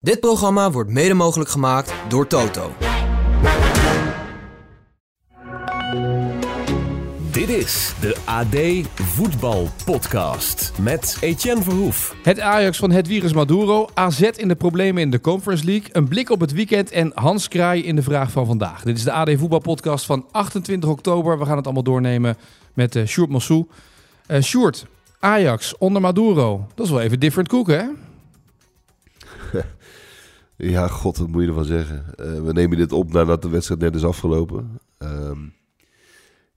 [0.00, 2.72] Dit programma wordt mede mogelijk gemaakt door Toto.
[7.30, 12.14] Dit is de AD Voetbal Podcast met Etienne Verhoef.
[12.22, 16.08] Het Ajax van het virus Maduro, AZ in de problemen in de Conference League, een
[16.08, 18.82] blik op het weekend en Hans Kraai in de vraag van vandaag.
[18.82, 21.38] Dit is de AD Voetbal Podcast van 28 oktober.
[21.38, 22.36] We gaan het allemaal doornemen
[22.74, 23.66] met uh, Sjoerd Mossou.
[24.28, 24.86] Uh, Sjoerd,
[25.18, 27.84] Ajax onder Maduro, dat is wel even different cook hè?
[30.60, 32.04] Ja, god, wat moet je ervan zeggen?
[32.20, 34.80] Uh, we nemen dit op nadat de wedstrijd net is afgelopen.
[35.02, 35.30] Uh,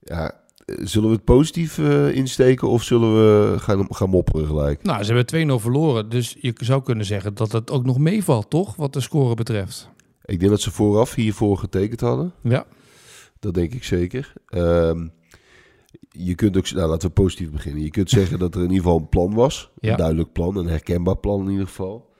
[0.00, 4.82] ja, zullen we het positief uh, insteken of zullen we gaan, gaan mopperen gelijk?
[4.82, 8.50] Nou, ze hebben 2-0 verloren, dus je zou kunnen zeggen dat het ook nog meevalt,
[8.50, 8.76] toch?
[8.76, 9.88] Wat de score betreft.
[10.24, 12.32] Ik denk dat ze vooraf hiervoor getekend hadden.
[12.42, 12.66] Ja.
[13.38, 14.32] Dat denk ik zeker.
[14.46, 15.08] Ehm,
[16.08, 17.82] je kunt ook, nou laten we positief beginnen.
[17.82, 19.70] Je kunt zeggen dat er in ieder geval een plan was.
[19.80, 19.90] Ja.
[19.90, 22.10] Een duidelijk plan, een herkenbaar plan in ieder geval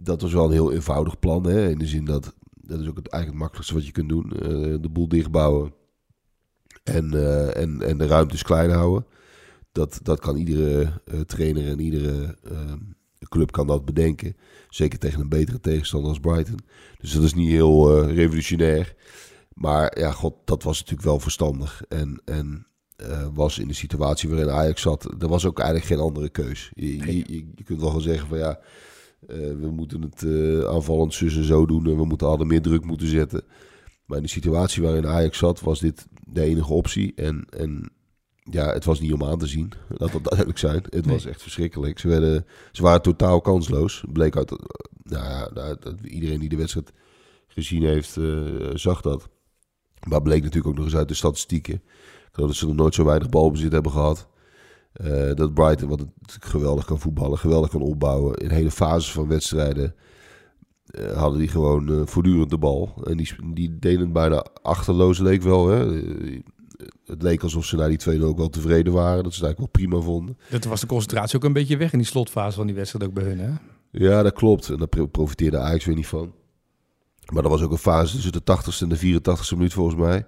[0.00, 1.44] dat was wel een heel eenvoudig plan.
[1.44, 1.70] Hè?
[1.70, 4.32] In de zin dat, dat is ook het, eigenlijk het makkelijkste wat je kunt doen.
[4.34, 5.72] Uh, de boel dichtbouwen
[6.84, 9.06] en, uh, en, en de ruimtes klein houden.
[9.72, 12.36] Dat, dat kan iedere uh, trainer en iedere
[13.28, 14.36] club kan dat bedenken.
[14.68, 16.58] Zeker tegen een betere tegenstander als Brighton.
[16.98, 18.94] Dus dat is niet heel revolutionair.
[19.52, 21.82] Maar ja, god, dat was natuurlijk wel verstandig.
[21.88, 22.66] En, en
[23.34, 26.70] was in de situatie waarin Ajax zat, er was ook eigenlijk geen andere keus.
[26.74, 28.60] Je, je, je, je kunt wel gaan zeggen van ja...
[29.26, 31.86] Uh, we moeten het uh, aanvallend zus en zo doen.
[31.86, 33.42] En we moeten hadden meer druk moeten zetten.
[34.04, 37.12] Maar in de situatie waarin Ajax zat, was dit de enige optie.
[37.14, 37.92] En, en
[38.42, 39.72] ja, het was niet om aan te zien.
[39.98, 40.82] Laat dat duidelijk zijn.
[40.88, 41.14] Het nee.
[41.14, 41.98] was echt verschrikkelijk.
[41.98, 44.04] Ze, werden, ze waren totaal kansloos.
[44.12, 44.50] Bleek uit,
[45.02, 46.92] nou ja, uit, iedereen die de wedstrijd
[47.46, 49.28] gezien heeft, uh, zag dat.
[50.08, 51.82] Maar bleek natuurlijk ook nog eens uit de statistieken.
[52.32, 54.28] Dat ze nog nooit zo weinig balbezit hebben gehad.
[55.04, 58.36] Uh, dat Brighton, wat het geweldig kan voetballen, geweldig kan opbouwen.
[58.36, 59.94] In hele fases van wedstrijden
[60.90, 62.94] uh, hadden die gewoon uh, voortdurend de bal.
[63.04, 65.68] En die, die deden het bijna achterloos, leek wel.
[65.68, 66.02] Hè?
[67.04, 69.22] het leek alsof ze na die 2-0 ook wel tevreden waren.
[69.22, 70.38] Dat ze het eigenlijk wel prima vonden.
[70.50, 73.14] Dat was de concentratie ook een beetje weg in die slotfase van die wedstrijd ook
[73.14, 73.50] bij hun, hè?
[73.90, 74.68] Ja, dat klopt.
[74.68, 76.32] En daar profiteerde Ajax weer niet van.
[77.32, 80.26] Maar er was ook een fase tussen de 80ste en de 84ste minuut volgens mij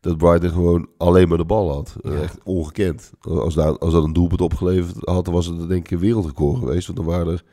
[0.00, 1.96] dat Brighton gewoon alleen maar de bal had.
[2.02, 2.10] Ja.
[2.10, 3.12] Echt ongekend.
[3.20, 6.58] Als, daar, als dat een doelpunt opgeleverd had, dan was het denk ik een wereldrecord
[6.58, 6.86] geweest.
[6.86, 7.44] Want dan waren er,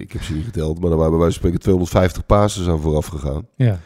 [0.00, 2.80] ik heb ze niet geteld, maar dan waren bij wijze van spreken 250 passes aan
[2.80, 3.48] vooraf gegaan.
[3.56, 3.80] Ja.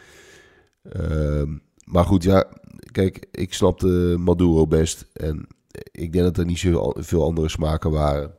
[0.95, 2.45] Um, maar goed, ja,
[2.91, 5.07] kijk, ik snapte Maduro best.
[5.13, 5.47] En
[5.91, 8.35] ik denk dat er niet zo veel andere smaken waren.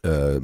[0.00, 0.36] Uh,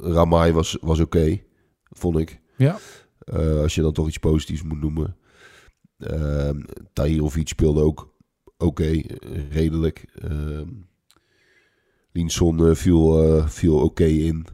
[0.00, 1.44] Ramai was, was oké, okay,
[1.90, 2.40] vond ik.
[2.56, 2.78] Ja.
[3.24, 5.16] Uh, als je dan toch iets positiefs moet noemen.
[6.10, 6.50] Uh,
[6.92, 8.14] Tahirovic speelde ook
[8.58, 9.18] oké, okay,
[9.50, 10.04] redelijk.
[10.30, 10.60] Uh,
[12.12, 14.46] Linson uh, viel, uh, viel oké okay in.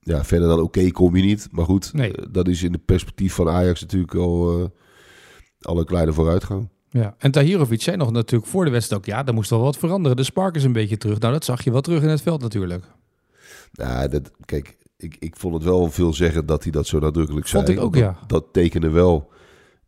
[0.00, 1.48] Ja, verder dan oké okay kom je niet.
[1.50, 2.12] Maar goed, nee.
[2.30, 4.70] dat is in de perspectief van Ajax natuurlijk al,
[5.60, 6.68] al een kleine vooruitgang.
[6.90, 9.08] Ja, en Tahirovic zei nog natuurlijk voor de wedstrijd ook...
[9.08, 10.16] ja, daar moest wel wat veranderen.
[10.16, 11.18] De spark is een beetje terug.
[11.18, 12.84] Nou, dat zag je wel terug in het veld natuurlijk.
[13.72, 17.46] Nou, dat, kijk, ik, ik vond het wel veel zeggen dat hij dat zo nadrukkelijk
[17.46, 17.64] zei.
[17.64, 18.18] Vond ik ook, dat, ja.
[18.26, 19.30] Dat tekende wel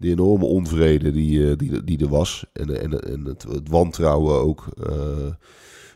[0.00, 2.46] de enorme onvrede die, die, die er was.
[2.52, 5.32] En, en, en het, het wantrouwen ook uh,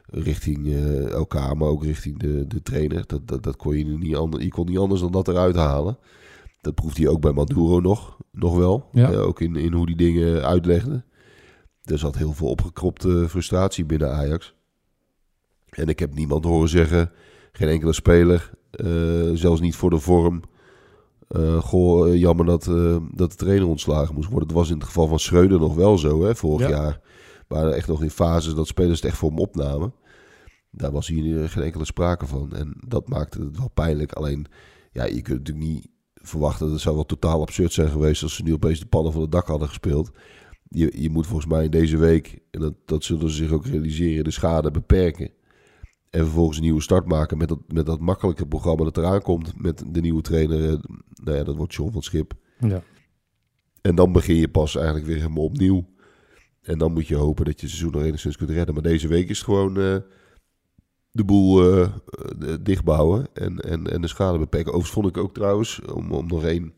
[0.07, 3.07] richting uh, elkaar, maar ook richting de, de trainer.
[3.07, 5.99] Dat, dat, dat kon je niet anders, je kon niet anders dan dat eruit halen.
[6.61, 8.89] Dat proefde hij ook bij Maduro nog, nog wel.
[8.93, 9.13] Ja.
[9.13, 11.05] Uh, ook in, in hoe die dingen uitlegde.
[11.85, 14.55] Er zat heel veel opgekropte frustratie binnen Ajax.
[15.71, 17.11] En ik heb niemand horen zeggen,
[17.53, 18.51] geen enkele speler,
[19.35, 20.43] zelfs niet voor de vorm...
[21.31, 24.49] Uh, goh, jammer dat, uh, dat de trainer ontslagen moest worden.
[24.49, 26.77] Dat was in het geval van Schreuder nog wel zo, hè, vorig Ja.
[26.77, 27.01] jaar.
[27.49, 29.95] Waren er echt nog in fases dat spelers het echt voor hem opnamen.
[30.71, 32.53] Daar was hier geen enkele sprake van.
[32.53, 34.13] En dat maakte het wel pijnlijk.
[34.13, 34.47] Alleen,
[34.93, 36.71] ja, je kunt natuurlijk niet verwachten...
[36.71, 38.23] Het zou wel totaal absurd zijn geweest...
[38.23, 40.11] als ze nu opeens de pannen van het dak hadden gespeeld.
[40.69, 42.39] Je, je moet volgens mij in deze week...
[42.51, 44.25] en dat, dat zullen ze zich ook realiseren...
[44.25, 45.31] de schade beperken.
[46.15, 49.63] En vervolgens een nieuwe start maken met dat, met dat makkelijke programma dat eraan komt.
[49.63, 50.69] Met de nieuwe trainer.
[50.71, 50.79] eh,
[51.15, 52.33] Nou ja, dat wordt John van Schip.
[52.59, 52.83] Ja.
[53.81, 55.87] En dan begin je pas eigenlijk weer helemaal opnieuw.
[56.63, 58.75] En dan moet je hopen dat je het seizoen nog enigszins kunt redden.
[58.75, 59.97] Maar deze week is het gewoon eh,
[61.11, 61.89] de boel eh,
[62.61, 64.73] dichtbouwen en, en, en de schade beperken.
[64.73, 66.73] Overigens vond ik ook trouwens, om, om nog één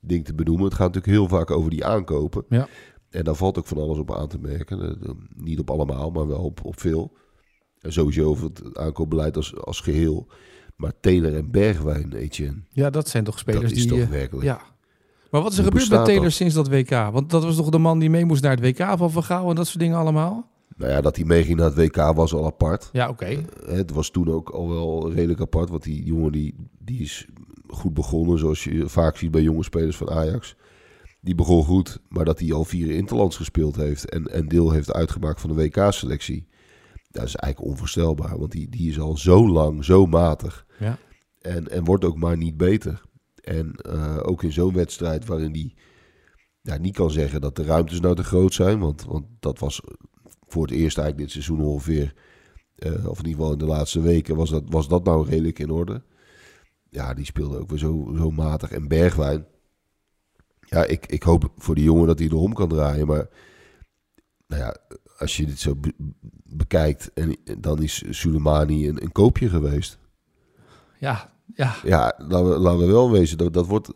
[0.00, 0.64] ding te benoemen.
[0.64, 2.44] Het gaat natuurlijk heel vaak over die aankopen.
[2.48, 2.68] Ja.
[3.10, 4.98] En daar valt ook van alles op aan te merken.
[5.36, 7.12] Niet op allemaal, maar wel op, op veel.
[7.82, 10.26] En sowieso over het aankoopbeleid als, als geheel.
[10.76, 12.62] Maar Taylor en Bergwijn, Etienne.
[12.70, 13.88] ja, dat zijn toch spelers Dat is die...
[13.88, 14.46] toch eh, werkelijk.
[14.46, 14.60] Ja.
[15.30, 16.32] Maar wat is er gebeurd met Taylor dat?
[16.32, 16.90] sinds dat WK?
[16.90, 19.48] Want dat was toch de man die mee moest naar het WK van Van Gaal
[19.48, 20.50] en dat soort dingen allemaal?
[20.76, 22.88] Nou ja, dat hij meeging naar het WK was al apart.
[22.92, 23.24] Ja, oké.
[23.24, 25.70] Eh, Het was toen ook al wel redelijk apart.
[25.70, 27.26] Want die jongen die, die is
[27.68, 30.56] goed begonnen, zoals je vaak ziet bij jonge spelers van Ajax.
[31.20, 34.92] Die begon goed, maar dat hij al vier interlands gespeeld heeft en, en deel heeft
[34.92, 36.46] uitgemaakt van de WK-selectie.
[37.12, 40.66] Dat is eigenlijk onvoorstelbaar, want die, die is al zo lang, zo matig.
[40.78, 40.98] Ja.
[41.40, 43.02] En, en wordt ook maar niet beter.
[43.42, 45.74] En uh, ook in zo'n wedstrijd waarin die
[46.60, 48.78] ja, niet kan zeggen dat de ruimtes nou te groot zijn.
[48.78, 49.80] Want, want dat was
[50.46, 52.14] voor het eerst eigenlijk dit seizoen ongeveer.
[52.76, 55.58] Uh, of in ieder geval in de laatste weken was dat, was dat nou redelijk
[55.58, 56.02] in orde.
[56.88, 58.72] Ja, die speelde ook weer zo, zo matig.
[58.72, 59.46] En Bergwijn.
[60.60, 63.06] Ja, ik, ik hoop voor die jongen dat hij erom kan draaien.
[63.06, 63.28] Maar
[64.46, 64.76] nou ja,
[65.22, 65.94] als je dit zo be
[66.44, 69.98] bekijkt, en, dan is Soleimani een, een koopje geweest.
[70.98, 71.74] Ja, ja.
[71.84, 73.38] Ja, laten we, laten we wel wezen.
[73.38, 73.90] Dat, dat wordt...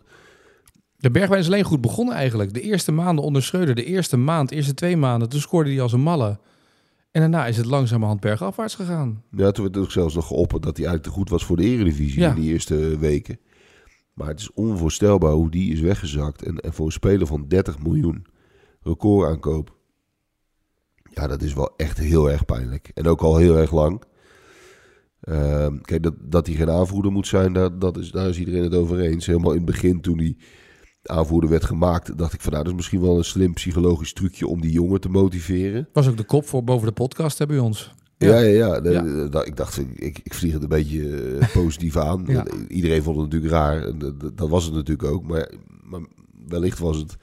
[0.96, 2.54] De Bergwijn is alleen goed begonnen eigenlijk.
[2.54, 5.80] De eerste maanden onder Schreuder, de eerste maand, de eerste twee maanden, toen scoorde hij
[5.80, 6.38] als een malle.
[7.10, 9.22] En daarna is het langzamerhand bergafwaarts gegaan.
[9.30, 11.64] Ja, toen werd ook zelfs nog geopperd dat hij eigenlijk te goed was voor de
[11.64, 12.28] eredivisie Ja.
[12.34, 13.38] in die eerste weken.
[14.12, 16.42] Maar het is onvoorstelbaar hoe die is weggezakt.
[16.42, 18.26] En, en voor een speler van 30 miljoen
[18.82, 19.75] record aankoop.
[21.20, 22.90] Ja, dat is wel echt heel erg pijnlijk.
[22.94, 24.02] En ook al heel erg lang.
[25.20, 28.62] Ehm, kijk, dat, dat hij geen aanvoerder moet zijn, daar, dat is, daar is iedereen
[28.62, 29.26] het over eens.
[29.26, 30.36] Helemaal in het begin, toen die
[31.02, 34.46] aanvoerder werd gemaakt, dacht ik van nou, dat is misschien wel een slim psychologisch trucje
[34.46, 35.88] om die jongen te motiveren.
[35.92, 37.94] Was ook de kop voor boven de podcast hè, bij ons.
[38.18, 39.44] Ja, ja, ja.
[39.44, 42.24] Ik dacht, ik, ik vlieg het een beetje eh, positief aan.
[42.26, 42.44] Ja.
[42.68, 43.82] Iedereen vond het natuurlijk raar.
[43.86, 45.22] En dat- dat- was het natuurlijk ook.
[45.26, 45.52] Maar,
[45.82, 46.00] maar
[46.48, 47.16] wellicht was het,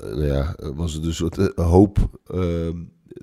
[0.00, 2.76] nou ja, was het een soort eh, hoop ehm,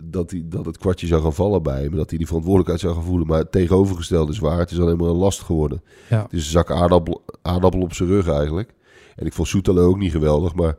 [0.04, 1.96] dat, hij, dat het kwartje zou gaan vallen bij hem.
[1.96, 3.28] Dat hij die verantwoordelijkheid zou gaan voelen.
[3.28, 4.60] Maar het tegenovergestelde is waar.
[4.60, 5.84] Het is alleen maar een last geworden.
[6.10, 6.22] Ja.
[6.22, 8.74] Het is een zak aardappel, aardappel op zijn rug eigenlijk.
[9.16, 10.56] En ik vond Soetalo ook niet geweldig.
[10.56, 10.78] Maar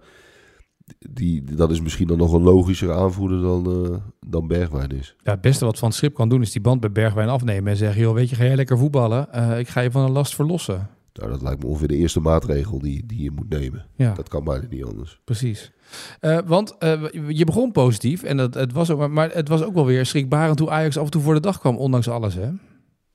[0.98, 3.96] die, dat is misschien dan nog een logischer aanvoerder dan, eh,
[4.26, 5.16] dan Bergwijn is.
[5.22, 7.70] Ja, het beste wat Van het Schip kan doen is die band bij Bergwijn afnemen
[7.72, 9.32] en zeggen, joh, weet je, ga jij lekker voetballen?
[9.32, 10.88] Eh, ik ga je van een last verlossen.
[11.12, 13.86] Nou, dat lijkt me ongeveer de eerste maatregel die, die je moet nemen.
[13.96, 15.20] Ja, Dat kan bijna niet anders.
[15.24, 15.72] precies.
[16.20, 19.74] Eh, want eh, je begon positief en dat, het was ook, maar het was ook
[19.74, 22.50] wel weer schrikbarend hoe Ajax af en toe voor de dag kwam, ondanks alles, hè?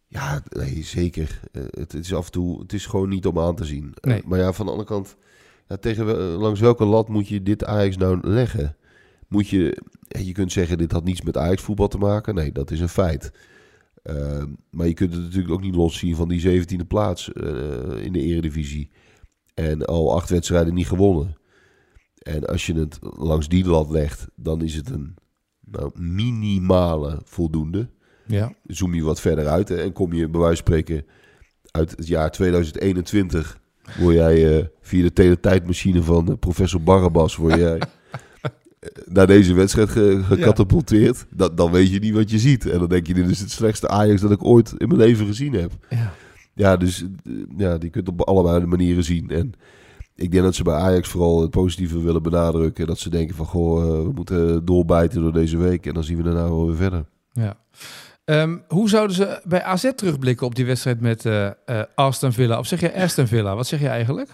[0.07, 1.39] Ja, nee, zeker.
[1.51, 3.93] Eh, het, het is af en toe, het is gewoon niet om aan te zien.
[4.01, 4.21] Nee.
[4.25, 5.15] maar ja, van de andere kant,
[5.67, 8.75] ja, tegen, langs welke lat moet je dit Ajax nou leggen?
[9.27, 12.35] Moet je, je kunt zeggen, dit had niets met Ajax voetbal te maken.
[12.35, 13.31] Nee, dat is een feit.
[14.07, 18.13] Eh, maar je kunt het natuurlijk ook niet loszien van die 17e plaats eh, in
[18.13, 18.89] de eredivisie.
[19.53, 21.37] En al acht wedstrijden niet gewonnen.
[22.17, 25.15] En als je het langs die lat legt, dan is het een
[25.59, 27.89] nou, minimale voldoende.
[28.25, 28.53] Ja.
[28.65, 31.05] zoom je wat verder uit hè, en kom je bij wijze van spreken
[31.71, 33.59] uit het jaar 2021.
[33.97, 37.81] Word jij eh, via de teletijdmachine van eh, professor Barabbas word jij,
[39.05, 41.25] naar deze wedstrijd ge- gecatapulteerd.
[41.29, 42.65] Dat, dan weet je niet wat je ziet.
[42.65, 45.25] En dan denk je, dit is het slechtste Ajax dat ik ooit in mijn leven
[45.25, 45.71] gezien heb.
[45.89, 46.13] ja.
[46.53, 47.05] Ja, dus
[47.57, 49.29] ja, die kunt op allebei de manieren zien.
[49.29, 49.51] En
[50.15, 52.87] ik denk dat ze bij Ajax vooral het positieve willen benadrukken.
[52.87, 55.85] Dat ze denken van, goh, eh, we moeten doorbijten door deze week.
[55.85, 57.05] En dan zien we daarna wel weer verder.
[57.33, 57.57] ja.
[58.25, 61.49] Ehm, hoe zouden ze bij AZ terugblikken op die wedstrijd met eh,
[61.95, 62.59] Aston Villa?
[62.59, 63.55] Of zeg je Aston Villa?
[63.55, 64.29] Wat zeg je eigenlijk?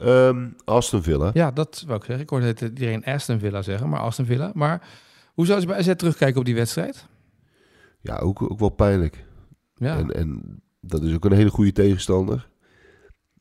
[0.00, 1.30] Ehm, Aston Villa.
[1.34, 2.24] Ja, dat wou ik zeggen.
[2.24, 4.50] Ik hoorde het iedereen Aston Villa zeggen, maar Aston Villa.
[4.54, 4.88] Maar
[5.34, 7.06] hoe zouden ze bij AZ terugkijken op die wedstrijd?
[8.00, 9.24] Ja, ook, ook wel pijnlijk.
[9.74, 12.48] Ja, En, en dat is ook een hele goede tegenstander.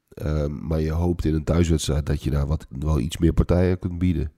[0.10, 3.80] Ehm, maar je hoopt in een thuiswedstrijd dat je daar wat, wel iets meer partijen
[3.80, 4.32] kunt bieden.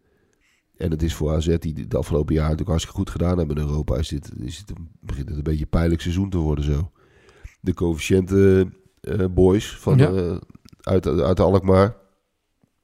[0.78, 3.62] En het is voor AZ, die de afgelopen jaar natuurlijk hartstikke goed gedaan hebben in
[3.64, 6.64] Europa, is dit, is dit een, begint het een beetje een pijnlijk seizoen te worden
[6.66, 6.92] zo.
[7.60, 10.12] De coëfficiënten eh, boys van, Ja.
[10.12, 10.38] eh,
[10.82, 11.96] uit, uit Alkmaar,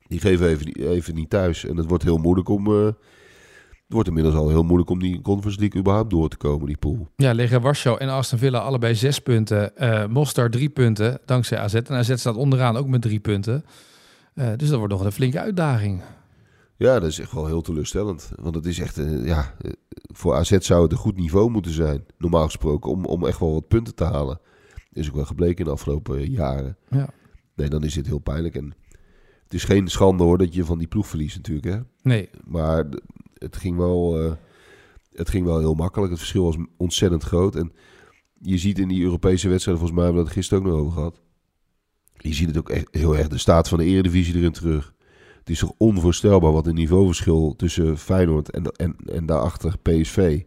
[0.08, 1.66] die geven even, niet- even niet thuis.
[1.66, 2.68] En het wordt heel moeilijk om...
[2.68, 6.68] eh, het wordt inmiddels al heel moeilijk om die Conference League überhaupt door te komen,
[6.68, 7.08] die pool.
[7.16, 9.78] ja Lega Warschau en Aston Villa allebei zes punten.
[9.78, 11.74] Eh Mostar drie punten, dankzij AZ.
[11.74, 13.66] En AZ staat onderaan ook met drie punten.
[14.34, 16.02] Eh, dus dat wordt nog een flinke uitdaging.
[16.76, 18.32] Ja, dat is echt wel heel teleurstellend.
[18.36, 19.54] Want het is echt, eh, ja,
[20.14, 23.54] voor AZ zou het een goed niveau moeten zijn, normaal gesproken, om, om echt wel
[23.54, 24.40] wat punten te halen.
[24.94, 26.78] Is ook wel gebleken in de afgelopen jaren.
[26.90, 27.10] Ja.
[27.56, 28.56] Nee, dan is dit heel pijnlijk.
[28.56, 28.74] En
[29.48, 31.80] het is geen schande hoor dat je van die ploeg verliest natuurlijk, hè.
[32.02, 32.86] Nee, Maar
[33.34, 34.32] het ging wel, eh,
[35.12, 36.10] het ging wel heel makkelijk.
[36.10, 37.56] Het verschil was ontzettend groot.
[37.56, 37.72] En
[38.40, 40.94] je ziet in die Europese wedstrijden, volgens mij hebben we het gisteren ook nog over
[40.94, 41.22] gehad.
[42.18, 44.94] Je ziet het ook echt heel erg de staat van de eredivisie erin terug.
[45.40, 50.44] Het is toch onvoorstelbaar wat een niveauverschil tussen Feyenoord en, en, en daarachter PSV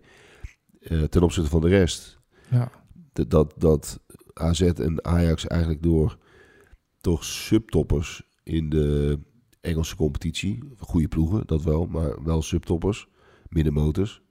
[0.80, 2.18] eh, ten opzichte van de rest.
[2.50, 2.70] ja.
[3.12, 4.00] Dat, dat, dat
[4.34, 6.18] AZ en Ajax eigenlijk door
[7.00, 9.18] toch subtoppers in de
[9.60, 13.08] Engelse competitie, goede ploegen, dat wel, maar wel subtoppers,
[13.48, 14.22] middenmotors,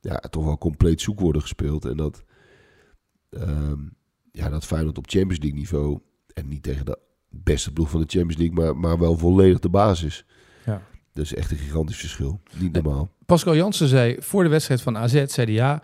[0.00, 1.84] ja, toch wel compleet zoek worden gespeeld.
[1.84, 2.24] En dat,
[3.30, 3.80] ehm,
[4.32, 6.00] ja, dat Feyenoord op Champions League niveau
[6.34, 6.98] En niet tegen de
[7.30, 10.24] beste ploeg van de Champions League, maar, maar wel volledig de basis.
[10.66, 10.82] Ja.
[11.12, 12.40] Dat is echt een gigantisch verschil.
[12.58, 13.10] Niet normaal.
[13.26, 15.82] Pascal Jansen zei voor de wedstrijd van AZ, zei hij ja,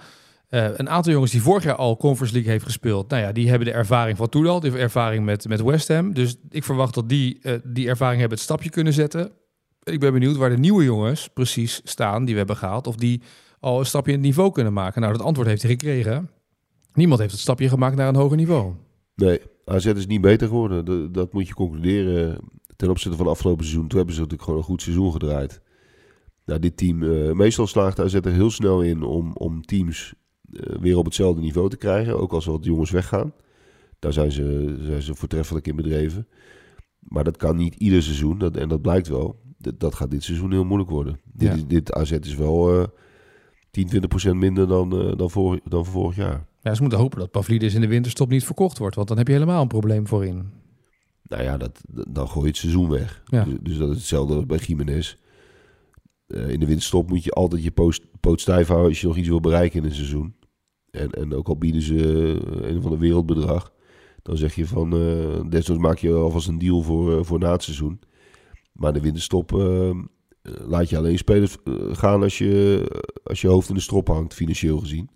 [0.51, 3.49] eh, een aantal jongens die vorig jaar al Conference League heeft gespeeld, nou ja, die
[3.49, 6.15] hebben de ervaring van Toedal, die hebben ervaring met, met West Ham.
[6.15, 9.31] Dus ik verwacht dat die eh, die ervaring hebben het stapje kunnen zetten.
[9.83, 13.23] Ik ben benieuwd waar de nieuwe jongens precies staan die we hebben gehaald, of die
[13.61, 15.01] al een stapje in het niveau kunnen maken.
[15.01, 16.31] Nou, dat antwoord heeft hij gekregen.
[16.93, 18.73] Niemand heeft het stapje gemaakt naar een hoger niveau.
[19.15, 21.13] Nee, AZ is niet beter geworden.
[21.13, 22.39] Dat, moet je concluderen
[22.77, 23.89] ten opzichte van het afgelopen seizoen.
[23.89, 25.61] Toen hebben ze natuurlijk gewoon een goed seizoen gedraaid.
[26.45, 30.15] Nou, dit team, eh, meestal slaagt AZ er heel snel in om, om teams
[30.81, 32.19] weer op hetzelfde niveau te krijgen.
[32.21, 33.33] Ook als er wat jongens weggaan.
[33.99, 36.27] Daar zijn ze, zijn ze voortreffelijk in bedreven.
[36.99, 38.39] Maar dat kan niet ieder seizoen.
[38.39, 39.41] Dat, en dat blijkt wel.
[39.59, 41.21] Dat, dat gaat dit seizoen heel moeilijk worden.
[41.33, 41.65] Dit, Ja.
[41.67, 42.87] dit AZ is wel eh
[43.71, 46.47] 10, 20 procent minder dan, eh, dan, vor, dan vorig jaar.
[46.63, 49.27] Ja, ze moeten hopen dat Pavlidis in de winterstop niet verkocht wordt, want dan heb
[49.27, 50.51] je helemaal een probleem voorin.
[51.23, 53.23] Nou ja, dat, dan gooi je het seizoen weg.
[53.27, 53.45] Ja.
[53.45, 55.17] Dus, dus dat is hetzelfde als bij Jiménez.
[56.27, 59.17] Eh, in de winterstop moet je altijd je poot, poot stijf houden als je nog
[59.17, 60.35] iets wil bereiken in een seizoen.
[60.91, 63.73] En, en ook al bieden ze eh, een van de wereldbedrag,
[64.23, 67.53] dan zeg je van, eh desnoods maak je alvast een deal voor, eh, voor na
[67.53, 68.01] het seizoen.
[68.73, 69.51] Maar de winterstop
[70.43, 71.57] laat je alleen spelers
[71.93, 72.85] gaan als je,
[73.23, 75.11] als je hoofd in de strop hangt, financieel gezien.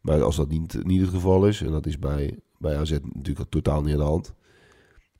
[0.00, 3.50] Maar als dat niet, niet het geval is, en dat is bij, bij AZ natuurlijk
[3.50, 4.34] totaal niet aan de hand,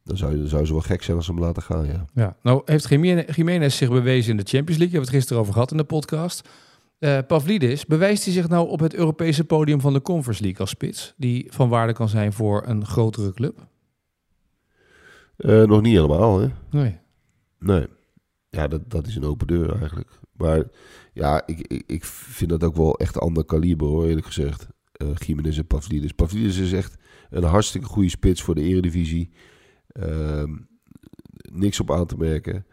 [0.07, 2.05] dan zou, je, zou ze wel gek zijn als ze hem laten gaan, ja.
[2.15, 2.89] Ja, nou heeft
[3.35, 4.87] Jiménez zich bewezen in de Champions League.
[4.87, 6.49] We hebben het gisteren over gehad in de podcast.
[6.99, 10.71] Eh Pavlidis, bewijst hij zich nou op het Europese podium van de Conference League als
[10.71, 11.15] spits?
[11.17, 13.67] Die van waarde kan zijn voor een grotere club?
[15.37, 16.49] Eh, nog niet helemaal, hè?
[16.71, 16.99] Nee.
[17.59, 17.87] Nee.
[18.49, 20.11] Ja, dat, dat is een open deur eigenlijk.
[20.33, 20.65] Maar
[21.13, 24.67] ja, ik, ik, ik vind dat ook wel echt ander kaliber, hoor, eerlijk gezegd.
[25.15, 26.13] Gimenez en Pavlidis.
[26.13, 26.97] Pavlidis is echt
[27.31, 29.31] een hartstikke goede spits voor de eredivisie.
[29.89, 30.57] Ehm,
[31.53, 32.67] niks op aan te merken.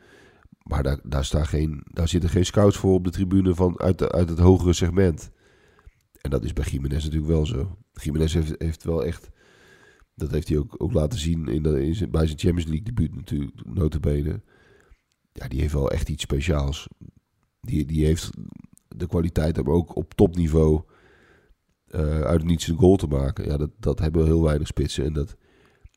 [0.64, 3.98] Maar daar, daar, staan geen, daar zitten geen scouts voor op de tribune van, uit,
[3.98, 5.32] de, uit het hogere segment.
[6.22, 7.78] En dat is bij Gimenez natuurlijk wel zo.
[7.94, 9.30] Gimenez heeft, heeft wel echt...
[10.16, 13.66] Dat heeft hij ook, ook laten zien in de, bij zijn Champions League debuut natuurlijk,
[13.66, 14.42] notabene.
[15.32, 16.88] Ja, die heeft wel echt iets speciaals.
[17.62, 18.30] Die, die heeft
[18.88, 20.82] de kwaliteit om ook op topniveau
[21.88, 23.46] eh, uit het niets een goal te maken.
[23.46, 25.06] Ja, dat, dat hebben heel weinig spitsen.
[25.06, 25.38] En dat,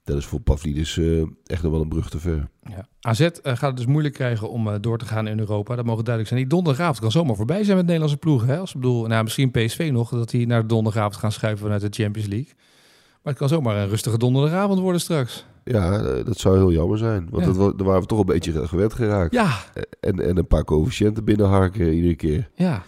[0.07, 2.49] dat is voor Pavlidis eh, echt nog wel een brug te ver.
[2.63, 2.89] Ja.
[3.01, 5.77] AZ eh, gaat het dus moeilijk krijgen om eh, door te gaan in Europa.
[5.77, 6.41] Dat mogen duidelijk zijn.
[6.49, 8.49] Die donderdagavond kan zomaar voorbij zijn met Nederlandse ploegen.
[8.49, 8.59] Hè?
[8.59, 11.81] Als ik bedoel, nou, misschien PSV nog, dat die naar de donderdagavond gaan schuiven vanuit
[11.81, 12.53] de Champions League.
[13.23, 15.45] Maar het kan zomaar een rustige donderdagavond worden straks.
[15.65, 17.29] Ja, dat zou heel jammer zijn.
[17.31, 17.53] Want Ja.
[17.53, 19.33] dat, daar waren we toch een beetje gewend geraakt.
[19.35, 19.57] Ja,
[20.01, 22.51] En, en een paar coëfficiënten binnenharken iedere keer.
[22.55, 22.83] ja.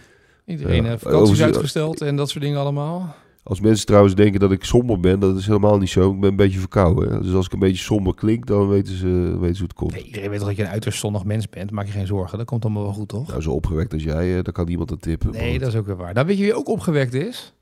[0.45, 0.89] Iedereen Ja.
[0.89, 3.15] heeft vakanties uitgesteld en dat soort dingen allemaal.
[3.49, 6.11] Als mensen trouwens denken dat ik somber ben, dat is helemaal niet zo.
[6.11, 7.11] Ik ben een beetje verkouden.
[7.13, 7.21] hè.
[7.21, 9.07] Dus als ik een beetje somber klink, dan weten ze,
[9.39, 9.91] weten ze hoe het komt.
[9.91, 11.71] Nee, iedereen weet toch dat je een uiterst zonnig mens bent.
[11.71, 13.27] Maak je geen zorgen, dat komt allemaal wel goed, toch?
[13.27, 15.31] Nou, zo opgewekt als jij, daar kan niemand aan tippen.
[15.31, 16.13] Nee, dat is ook weer waar.
[16.13, 17.53] Dan weet je wie ook opgewekt is?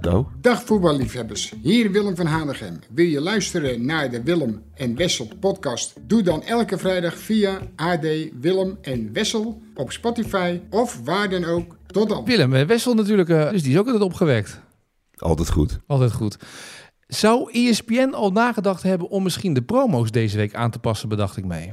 [0.00, 2.78] Nou, Dag voetballiefhebbers, hier Willem van Hanegem.
[2.94, 5.94] Wil je luisteren naar de Willem en Wessel podcast?
[6.06, 8.06] Doe dan elke vrijdag via AD
[8.40, 11.75] Willem en Wessel op Spotify of waar dan ook.
[11.96, 12.24] Tot dan.
[12.24, 14.60] Willem eh, Wessel natuurlijk, eh, dus die is ook altijd opgewekt.
[15.16, 15.78] altijd goed.
[15.86, 16.38] Altijd goed.
[17.06, 21.36] Zou ESPN al nagedacht hebben om misschien de promo's deze week aan te passen, bedacht
[21.36, 21.72] ik mee.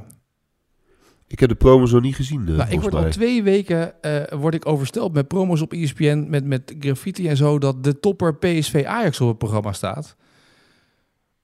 [1.28, 3.10] Ik heb de promos nog niet gezien, eh, Nou, ik word al mij.
[3.12, 7.60] twee weken eh, word ik oversteld met promos op ESPN, met, met graffiti en zo,
[7.60, 10.16] dat de topper PSV Ajax op het programma staat.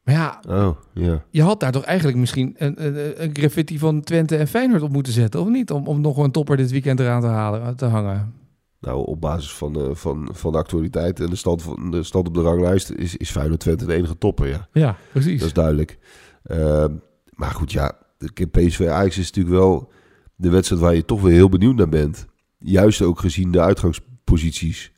[0.04, 1.24] Maar ja, Oh, ja.
[1.30, 4.92] je had daar toch eigenlijk misschien een, een, een graffiti van Twente en Feyenoord op
[4.92, 5.72] moeten zetten, of niet?
[5.72, 8.34] Om, om nog een topper dit weekend eraan te, halen, te hangen.
[8.80, 12.28] Nou, op basis van, eh, van, van de actualiteit en de stand, van, de stand
[12.28, 14.68] op de ranglijst is, is Feyenoord Twente de enige topper, ja.
[14.74, 15.40] Ja, precies.
[15.40, 15.98] Dat is duidelijk.
[16.44, 16.94] Ehm,
[17.30, 19.92] maar goed, ja, de PSV Ajax is natuurlijk wel
[20.36, 22.26] de wedstrijd waar je toch weer heel benieuwd naar bent.
[22.58, 24.92] Juist ook gezien de uitgangsposities.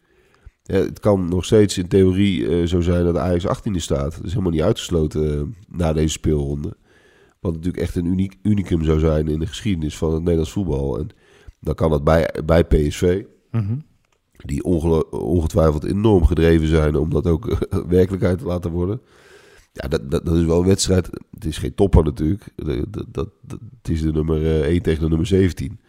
[0.64, 4.16] Ja, het kan nog steeds in theorie eh, zo zijn dat Ajax 18e staat.
[4.16, 6.78] Dat is helemaal niet uitgesloten eh, na deze speelronde.
[7.40, 11.00] Wat natuurlijk echt een uniek, unicum zou zijn in de geschiedenis van het Nederlands voetbal.
[11.00, 11.10] En
[11.60, 13.76] dan kan dat bij, bij PSV, Mhm.
[14.46, 14.64] die
[15.12, 19.02] ongetwijfeld enorm gedreven zijn om dat ook eh, werkelijkheid te laten worden.
[19.74, 21.10] Ja, dat, dat, dat is wel een wedstrijd.
[21.32, 22.44] Het is geen topper natuurlijk.
[22.90, 25.80] Dat, dat, het is de nummer eh, 1 tegen de nummer 17.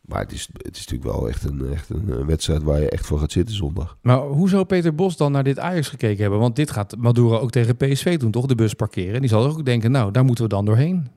[0.00, 2.90] Maar het is, het is natuurlijk wel echt een, echt een, een wedstrijd waar je
[2.90, 3.98] echt voor gaat zitten zondag.
[4.02, 6.38] Maar hoe zou Peter Bos dan naar dit Ajax gekeken hebben?
[6.40, 8.46] Want dit gaat Maduro ook tegen PSV doen, toch?
[8.46, 9.14] De bus parkeren.
[9.14, 11.08] En die zal ook denken, nou, daar moeten we dan doorheen.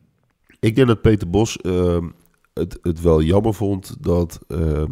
[0.60, 2.08] Ik denk dat Peter Bos ehm,
[2.54, 4.92] het, het wel jammer vond dat, ehm,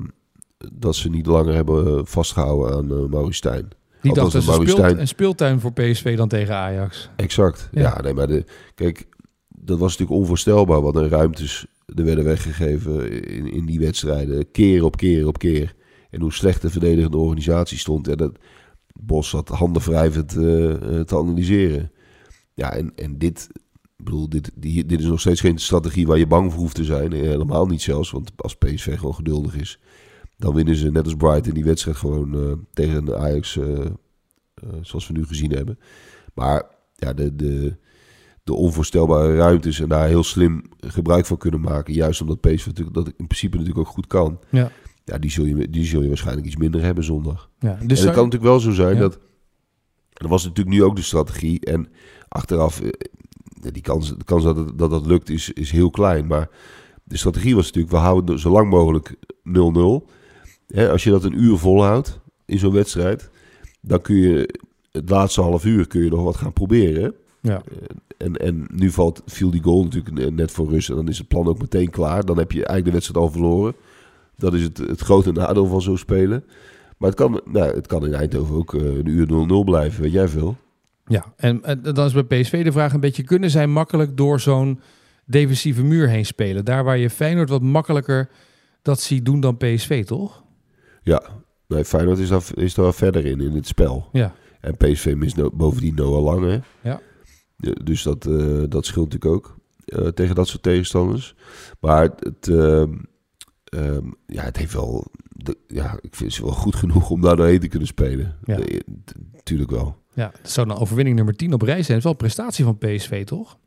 [0.73, 3.67] dat ze niet langer hebben vastgehouden aan eh Maurice Stijn.
[4.01, 7.09] Die Althans, dacht, dat is een, speeltuin voor PSV dan tegen Ajax.
[7.15, 7.69] Exact.
[7.71, 7.81] Ja.
[7.81, 9.07] Ja, nee, maar de, kijk,
[9.47, 14.51] dat was natuurlijk onvoorstelbaar wat een ruimtes er werden weggegeven in, in die wedstrijden.
[14.51, 15.75] Keer op keer op keer.
[16.09, 18.07] En hoe slecht de verdedigende organisatie stond.
[18.07, 18.37] En dat
[18.93, 21.91] Bos zat handen wrijvend eh, eh, te analyseren.
[22.53, 23.47] Ja, en, en dit,
[23.95, 26.83] bedoel, dit, die, dit is nog steeds geen strategie waar je bang voor hoeft te
[26.83, 27.13] zijn.
[27.13, 29.79] Eh, Helemaal niet zelfs, want als PSV gewoon geduldig is,
[30.39, 33.91] dan winnen ze net als Brighton die wedstrijd gewoon eh, tegen een Ajax, eh, eh,
[34.81, 35.79] zoals we nu gezien hebben.
[36.33, 36.63] Maar
[36.95, 37.75] ja, de, de,
[38.43, 41.93] de onvoorstelbare ruimtes en daar heel slim gebruik van kunnen maken.
[41.93, 44.39] Juist omdat PSV natuurlijk, dat in principe natuurlijk ook goed kan.
[44.49, 44.71] Ja.
[45.05, 47.49] Ja, die zul je, die zul je waarschijnlijk iets minder hebben zondag.
[47.59, 48.99] Ja, dus en het zou- kan natuurlijk wel zo zijn Ja.
[49.01, 49.19] dat...
[50.13, 51.59] Dat was natuurlijk nu ook de strategie.
[51.59, 51.87] En
[52.27, 52.81] achteraf,
[53.71, 56.27] die kans, de kans dat, het, dat dat lukt is, is heel klein.
[56.27, 56.49] Maar
[57.03, 60.09] de strategie was natuurlijk, we houden zo lang mogelijk 0-0.
[60.73, 63.29] Hè, als je dat een uur volhoudt in zo'n wedstrijd...
[63.81, 64.59] dan kun je
[64.91, 67.13] het laatste half uur kun je nog wat gaan proberen.
[67.41, 67.61] ja.
[68.17, 70.89] En, en nu valt, viel die goal natuurlijk net voor rust.
[70.89, 72.25] En dan is het plan ook meteen klaar.
[72.25, 73.73] Dan heb je eigenlijk de wedstrijd al verloren.
[74.35, 76.43] Dat is het, het grote nadeel van zo spelen.
[76.97, 80.01] Maar het kan, nou, het kan in Eindhoven ook eh, een uur 0-0 blijven.
[80.01, 80.57] Weet jij veel?
[81.05, 83.23] Ja, en, en dan is bij PSV de vraag een beetje...
[83.23, 84.79] kunnen zij makkelijk door zo'n
[85.25, 86.65] defensieve muur heen spelen?
[86.65, 88.29] Daar waar je Feyenoord wat makkelijker
[88.81, 90.43] dat ziet doen dan PSV, toch?
[91.09, 91.21] Ja.
[91.67, 94.07] Nee, Feyenoord is daar, is daar verder in, in het spel.
[94.11, 94.33] Ja.
[94.61, 96.89] En PSV mist no- bovendien Noah Lang, hè?
[96.89, 97.01] Ja.
[97.57, 101.35] Ja, Dus dat, eh, dat scheelt natuurlijk ook eh, tegen dat soort tegenstanders.
[101.79, 102.93] Maar het, ehm,
[103.63, 105.05] ehm, ja, het heeft wel...
[105.29, 108.37] De, ja, ik vind ze wel goed genoeg om daar doorheen te kunnen spelen.
[108.43, 108.59] Ja.
[108.59, 108.79] Eh,
[109.43, 109.97] Tuurlijk wel.
[110.13, 111.87] Ja, dat zou dan overwinning nummer 10 op rij zijn.
[111.87, 113.57] Dat is wel een prestatie van PSV, toch?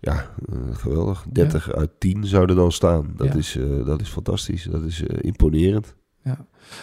[0.00, 0.30] Ja,
[0.72, 1.24] geweldig.
[1.32, 3.12] 30 uit 10 zouden dan staan.
[3.16, 3.34] Dat, Ja.
[3.34, 4.64] is, dat is fantastisch.
[4.64, 5.94] Dat is imponerend.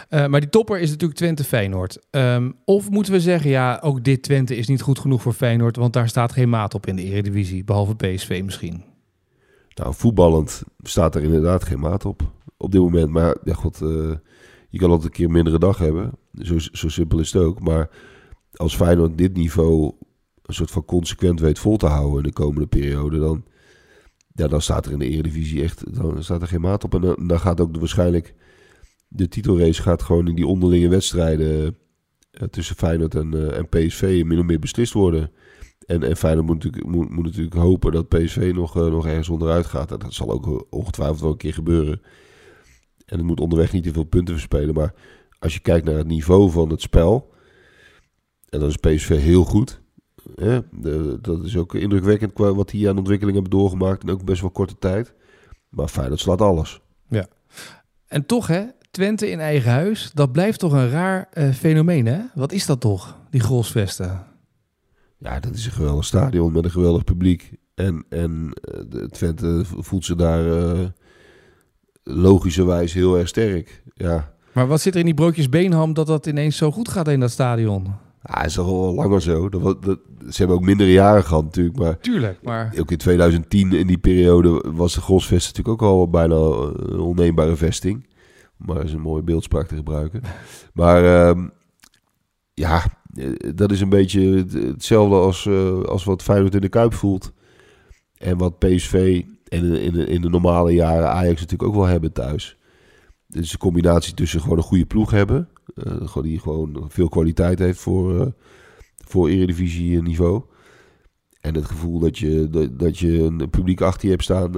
[0.09, 1.99] Eh, maar die topper is natuurlijk Twente-Feyenoord.
[2.09, 5.75] Ehm, of moeten we zeggen, ja, ook dit Twente is niet goed genoeg voor Feyenoord...
[5.75, 8.83] want daar staat geen maat op in de Eredivisie, behalve PSV misschien.
[9.75, 12.21] Nou, voetballend staat er inderdaad geen maat op.
[12.57, 13.09] Op dit moment.
[13.09, 14.11] Maar ja, god, eh,
[14.69, 16.11] je kan altijd een keer een mindere dag hebben.
[16.33, 17.59] Zo, zo simpel is het ook.
[17.59, 17.89] Maar
[18.53, 19.93] als Feyenoord dit niveau
[20.41, 23.43] een soort van consequent weet vol te houden in de komende periode, dan,
[24.33, 26.93] ja, dan staat er in de Eredivisie echt dan staat er geen maat op.
[26.93, 28.35] En dan, dan gaat ook de, waarschijnlijk
[29.09, 31.77] de titelrace gaat gewoon in die onderlinge wedstrijden
[32.31, 35.31] eh, tussen Feyenoord en, eh, en PSV min of meer beslist worden.
[35.85, 39.29] En, en Feyenoord moet natuurlijk, moet, moet natuurlijk hopen dat PSV nog, eh, nog ergens
[39.29, 39.91] onderuit gaat.
[39.91, 42.01] En dat zal ook ongetwijfeld wel een keer gebeuren.
[43.05, 44.73] En het moet onderweg niet te veel punten verspelen.
[44.73, 44.93] Maar
[45.39, 47.33] als je kijkt naar het niveau van het spel.
[48.49, 49.81] En dan is PSV heel goed.
[50.71, 54.03] De- dat is ook indrukwekkend qua wat die aan ontwikkeling hebben doorgemaakt.
[54.03, 55.13] En ook best wel korte tijd.
[55.69, 56.81] Maar Feyenoord slaat alles.
[58.07, 62.19] En toch, hè, Twente in eigen huis, dat blijft toch een raar eh, fenomeen, hè?
[62.33, 64.23] Wat is dat toch, die Grosvesten?
[65.17, 67.51] Ja, dat is een geweldig stadion met een geweldig publiek.
[67.75, 68.49] En, en
[68.89, 70.79] de Twente voelt ze daar eh,
[72.03, 73.83] logischerwijs heel erg sterk.
[73.93, 77.07] Ja, Maar wat zit er in die broodjes beenham dat dat ineens zo goed gaat
[77.07, 77.87] in dat stadion?
[78.21, 79.49] Ah, is al wel langer zo.
[79.49, 79.77] Dat,
[80.29, 81.77] ze hebben ook mindere jaren gehad natuurlijk.
[81.77, 82.73] Maar Tuurlijk, maar...
[82.79, 87.55] ook in 2010, in die periode, was de Grosvest natuurlijk ook al bijna een onneembare
[87.55, 88.07] vesting.
[88.65, 90.21] Maar is een mooie beeldspraak te gebruiken.
[90.73, 91.47] Maar ehm,
[92.53, 96.69] ja, eh, dat is een beetje het- hetzelfde als, eh, als wat Feyenoord in de
[96.69, 97.33] Kuip voelt.
[98.17, 101.85] En wat PSV en in, in, de, in de normale jaren Ajax natuurlijk ook wel
[101.85, 102.57] hebben thuis.
[103.29, 105.49] Is een combinatie tussen gewoon een goede ploeg hebben.
[105.75, 108.33] eh, gewoon die gewoon veel kwaliteit heeft voor,
[109.05, 110.43] voor eredivisie niveau.
[111.41, 114.51] En het gevoel dat je, dat, je een publiek achter je hebt staan...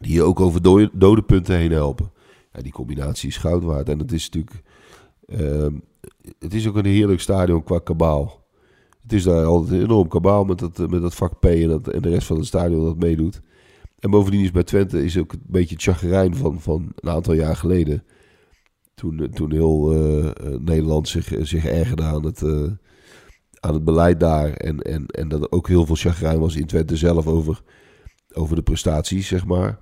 [0.00, 0.62] die je ook over
[0.92, 2.10] dode punten heen helpen.
[2.52, 3.88] Ja, die combinatie is goud waard.
[3.88, 4.62] En het is natuurlijk...
[5.26, 5.74] ehm,
[6.38, 8.40] het is ook een heerlijk stadion qua kabaal.
[9.02, 12.02] Het is daar altijd enorm kabaal met dat, met dat vak P en, dat, en
[12.02, 13.40] de rest van het stadion dat meedoet.
[13.98, 17.34] En bovendien is bij Twente is ook een beetje het chagrijn van, van een aantal
[17.34, 18.04] jaar geleden.
[18.94, 22.42] Toen, eh, toen heel eh, eh, Nederland zich, zich ergerde aan het,
[23.60, 24.52] aan het beleid daar.
[24.52, 27.62] En, en, en dat er ook heel veel chagrijn was in Twente zelf over,
[28.32, 29.78] over de prestaties, zeg maar.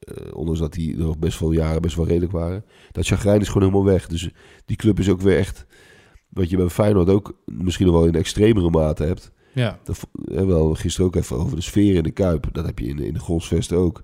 [0.00, 2.64] Eh, ondanks dat die nog best wel jaren best wel redelijk waren.
[2.92, 4.06] Dat chagrijn is gewoon helemaal weg.
[4.06, 4.30] Dus
[4.64, 5.66] die club is ook weer echt...
[6.28, 9.32] Wat je bij Feyenoord ook misschien nog wel in extremere mate hebt.
[9.54, 12.48] Ja, Dat hebben we al gisteren ook even over de sfeer in de Kuip.
[12.52, 14.02] Dat heb je in, in de Golfsvesten ook.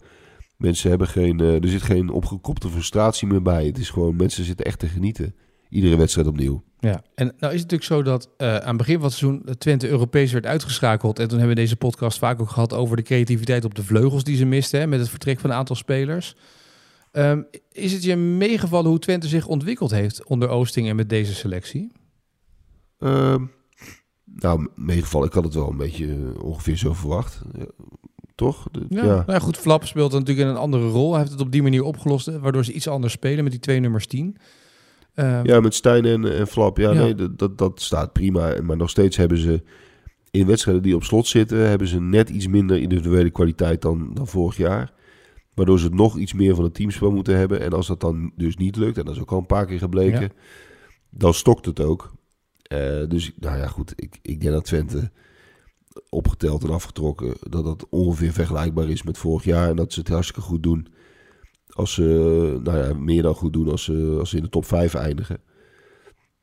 [0.56, 1.40] Mensen hebben geen...
[1.40, 3.66] eh, er zit geen opgekopte frustratie meer bij.
[3.66, 4.16] Het is gewoon...
[4.16, 5.34] Mensen zitten echt te genieten.
[5.68, 6.62] Iedere wedstrijd opnieuw.
[6.80, 7.02] ja.
[7.14, 9.88] En nou is het natuurlijk zo dat eh, aan het begin van het seizoen Twente
[9.88, 11.18] Europees werd uitgeschakeld.
[11.18, 14.24] En toen hebben we deze podcast vaak ook gehad over de creativiteit op de vleugels
[14.24, 14.80] die ze misten.
[14.80, 16.36] Hè, met het vertrek van een aantal spelers.
[17.12, 21.34] Ehm, is het je meegevallen hoe Twente zich ontwikkeld heeft onder Oosting en met deze
[21.34, 21.92] selectie?
[22.98, 23.44] Ehm,
[24.24, 25.26] nou, meegevallen.
[25.28, 27.40] Ik had het wel een beetje eh, ongeveer zo verwacht.
[27.58, 27.64] Ja,
[28.34, 28.68] toch?
[28.72, 31.10] De- Ja, Nou ja, goed, Flap speelt natuurlijk in een andere rol.
[31.10, 33.60] Hij heeft het op die manier opgelost, eh, waardoor ze iets anders spelen met die
[33.60, 34.36] twee nummers 10.
[35.16, 36.76] Ehm, Ja, met Stijn en, en Flap.
[36.78, 37.02] Ja, Ja.
[37.02, 38.62] nee, dat, dat, staat prima.
[38.62, 39.62] Maar nog steeds hebben ze
[40.30, 44.26] in wedstrijden die op slot zitten, hebben ze net iets minder individuele kwaliteit dan, dan
[44.26, 44.92] vorig jaar.
[45.54, 47.60] Waardoor ze nog iets meer van het teamspel moeten hebben.
[47.60, 49.78] En als dat dan dus niet lukt, en dat is ook al een paar keer
[49.78, 50.28] gebleken, Ja.
[51.10, 52.12] dan stokt het ook.
[52.62, 53.92] Eh, dus nou ja, goed.
[53.96, 55.10] Ik, ik denk dat Twente
[56.08, 59.68] opgeteld en afgetrokken, dat dat ongeveer vergelijkbaar is met vorig jaar.
[59.68, 60.86] En dat ze het hartstikke goed doen.
[61.76, 62.02] Als ze,
[62.62, 65.38] nou ja, meer dan goed doen als ze, als ze in de top 5 eindigen.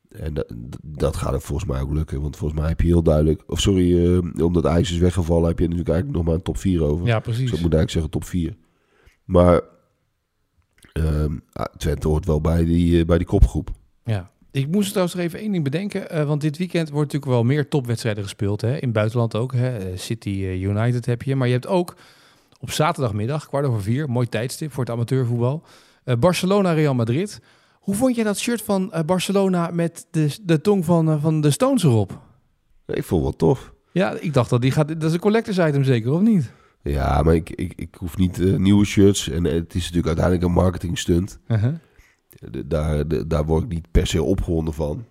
[0.10, 2.22] En dat, dat gaat er volgens mij ook lukken.
[2.22, 3.44] Want volgens mij heb je heel duidelijk...
[3.48, 5.48] Of sorry, eh, omdat IJs is weggevallen...
[5.48, 7.06] heb je natuurlijk eigenlijk nog maar een top 4 over.
[7.08, 7.52] ja, Dus precies.
[7.52, 8.56] dat moet eigenlijk zeggen top 4.
[9.26, 9.62] Maar
[11.54, 13.70] ah, Twente hoort wel bij die, eh, bij die kopgroep.
[14.04, 14.32] Ja.
[14.52, 16.10] Ik moest trouwens er even één ding bedenken.
[16.10, 18.62] eh, want dit weekend wordt natuurlijk wel meer topwedstrijden gespeeld.
[18.62, 18.74] Hè?
[18.76, 19.54] In het buitenland ook.
[19.54, 19.98] Hè?
[19.98, 21.36] City United heb je.
[21.36, 21.96] Maar je hebt ook
[22.64, 25.64] op zaterdagmiddag, kwart over vier, mooi tijdstip voor het amateurvoetbal.
[26.04, 27.42] eh, Barcelona-Real Madrid.
[27.80, 31.42] Hoe vond jij dat shirt van eh, Barcelona met de, de tong van, eh, van
[31.42, 32.20] de Stones erop?
[32.86, 33.74] Ik vond het wel tof.
[33.92, 34.88] Ja, ik dacht dat die gaat.
[34.88, 36.52] Dat is een collectors item zeker, of niet?
[36.84, 39.30] Ja, maar ik, ik, ik hoef niet nieuwe shirts.
[39.30, 41.40] En het is natuurlijk uiteindelijk een marketing stunt.
[41.48, 41.74] Uh-huh.
[42.52, 45.06] De- daar, de- daar word ik niet per se opgewonden van.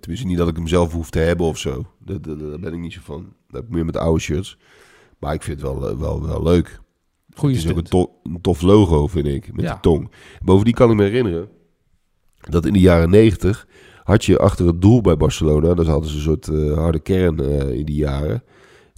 [0.00, 1.86] Tenminste, niet dat ik hem zelf hoef te hebben of zo.
[1.98, 3.20] Daar, daar, daar ben ik niet zo van.
[3.48, 4.58] Dat heb ik meer met oude shirts.
[5.20, 6.80] Maar ik vind het wel, eh, wel, wel leuk.
[7.34, 9.72] Goeie Het is ook een, tof logo, vind ik, met Ja.
[9.72, 10.10] die tong.
[10.44, 11.48] Bovendien kan ik me herinneren
[12.48, 13.66] dat in de jaren negentig
[14.02, 17.40] had je achter het doel bij Barcelona, daar hadden ze een soort eh, harde kern
[17.40, 18.42] eh, in die jaren.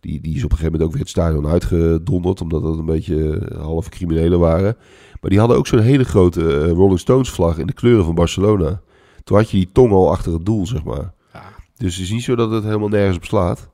[0.00, 2.84] Die, die is op een gegeven moment ook weer het stadion uitgedonderd, omdat dat een
[2.84, 4.76] beetje half criminelen waren.
[5.20, 8.80] Maar die hadden ook zo'n hele grote Rolling Stones vlag in de kleuren van Barcelona.
[9.24, 11.14] Toen had je die tong al achter het doel, zeg maar.
[11.32, 11.42] Ja.
[11.76, 13.70] Dus het is niet zo dat het helemaal nergens op slaat.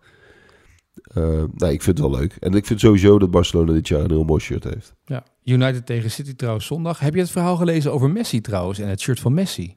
[1.18, 2.36] Eh, nee, ik vind het wel leuk.
[2.40, 4.94] En ik vind sowieso dat Barcelona dit jaar een heel mooi shirt heeft.
[5.04, 5.24] Ja.
[5.44, 6.98] United tegen City trouwens zondag.
[6.98, 9.76] Heb je het verhaal gelezen over Messi trouwens en het shirt van Messi?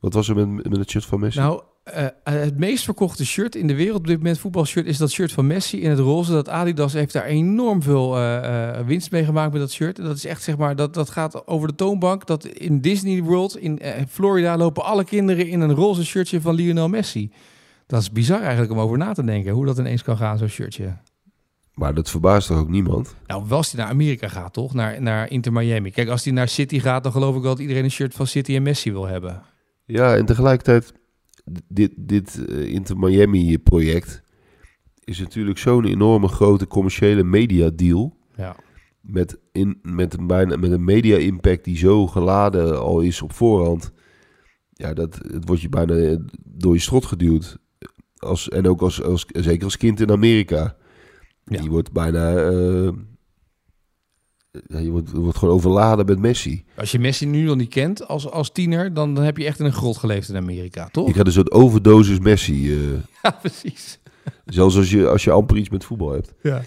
[0.00, 1.38] Wat was er met, met het shirt van Messi?
[1.38, 5.10] Nou, eh, het meest verkochte shirt in de wereld op dit moment, voetbalshirt, is dat
[5.10, 6.32] shirt van Messi in het roze.
[6.32, 9.96] Dat Adidas heeft daar enorm veel eh, eh, winst mee gemaakt met dat shirt.
[9.96, 12.26] Dat is echt, zeg maar, dat, dat gaat over de toonbank.
[12.26, 16.54] Dat in Disney World in eh, Florida lopen alle kinderen in een roze shirtje van
[16.54, 17.30] Lionel Messi.
[17.86, 20.48] Dat is bizar eigenlijk om over na te denken, hoe dat ineens kan gaan, zo'n
[20.48, 20.96] shirtje.
[21.74, 23.14] Maar dat verbaast toch ook niemand?
[23.26, 24.74] Nou, wel als hij naar Amerika gaat, toch?
[24.74, 25.90] Naar, naar Inter Miami.
[25.90, 28.26] Kijk, als hij naar City gaat, dan geloof ik wel dat iedereen een shirt van
[28.26, 29.42] City en Messi wil hebben.
[29.84, 30.92] Ja, en tegelijkertijd,
[31.68, 34.22] dit, dit eh, Inter Miami project
[35.04, 38.16] is natuurlijk zo'n enorme grote commerciële media deal.
[38.36, 38.56] Ja.
[39.00, 43.32] Met, in, met, een, bijna, met een media impact die zo geladen al is op
[43.32, 43.92] voorhand.
[44.72, 47.58] Ja, dat, het wordt je bijna door je strot geduwd.
[48.16, 50.76] Als, en ook als, als, zeker als kind in Amerika.
[51.44, 51.62] Ja.
[51.62, 52.34] Je wordt bijna...
[52.36, 52.88] eh,
[54.66, 56.64] ja, je wordt, wordt gewoon overladen met Messi.
[56.76, 59.58] Als je Messi nu nog niet kent als, als tiener, dan, dan heb je echt
[59.58, 61.06] in een grot geleefd in Amerika, toch?
[61.08, 62.72] Je gaat een soort overdosis Messi.
[62.72, 62.90] eh,
[63.22, 63.98] Ja, precies.
[64.44, 66.34] zelfs als je, als je amper iets met voetbal hebt.
[66.42, 66.62] Ja.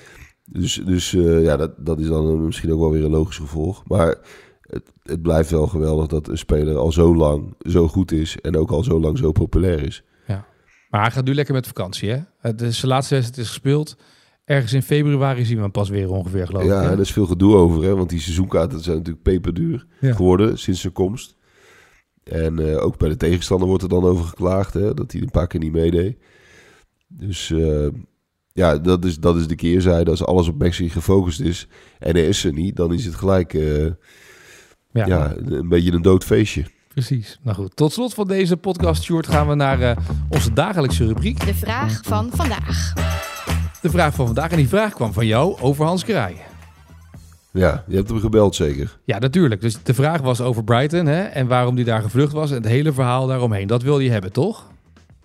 [0.52, 3.84] Dus, dus eh, ja, dat, dat is dan misschien ook wel weer een logisch gevolg.
[3.88, 4.18] Maar
[4.62, 8.38] het, het blijft wel geweldig dat een speler al zo lang zo goed is.
[8.42, 10.04] En ook al zo lang zo populair is.
[10.90, 12.18] Maar hij gaat nu lekker met vakantie, hè?
[12.40, 13.98] Het is, zijn laatste wedstrijd is gespeeld.
[14.46, 16.88] Ergens in februari zien we hem pas weer ongeveer, geloof ja, ik.
[16.88, 17.84] en er is veel gedoe over.
[17.84, 20.14] Hè, want die seizoenkaarten zijn natuurlijk peperduur Ja.
[20.16, 21.36] geworden sinds zijn komst.
[22.24, 24.74] En eh, ook bij de tegenstander wordt er dan over geklaagd.
[24.74, 26.18] Hè, dat hij een paar keer niet meedeed.
[27.08, 27.88] Dus eh,
[28.54, 30.10] ja, dat is, dat is de keerzijde.
[30.12, 31.68] Als alles op Messi gefocust is
[32.00, 33.86] en hij is er niet, dan is het gelijk eh,
[34.92, 35.36] Ja, ja.
[35.38, 36.66] een beetje een dood feestje.
[37.06, 37.40] Precies.
[37.42, 39.98] Nou goed, tot slot van deze podcast, Sjoerd, gaan we naar eh,
[40.30, 41.46] onze dagelijkse rubriek.
[41.46, 42.94] De vraag van vandaag.
[43.82, 44.52] De vraag van vandaag.
[44.52, 46.36] En die vraag kwam van jou over Hans Kraai.
[47.52, 48.98] Ja, je hebt hem gebeld zeker.
[49.04, 49.62] Ja, natuurlijk.
[49.62, 52.50] Dus de vraag was over Brighton hè, en waarom die daar gevlucht was.
[52.50, 53.68] En het hele verhaal daaromheen.
[53.68, 54.68] Dat wil je hebben, toch?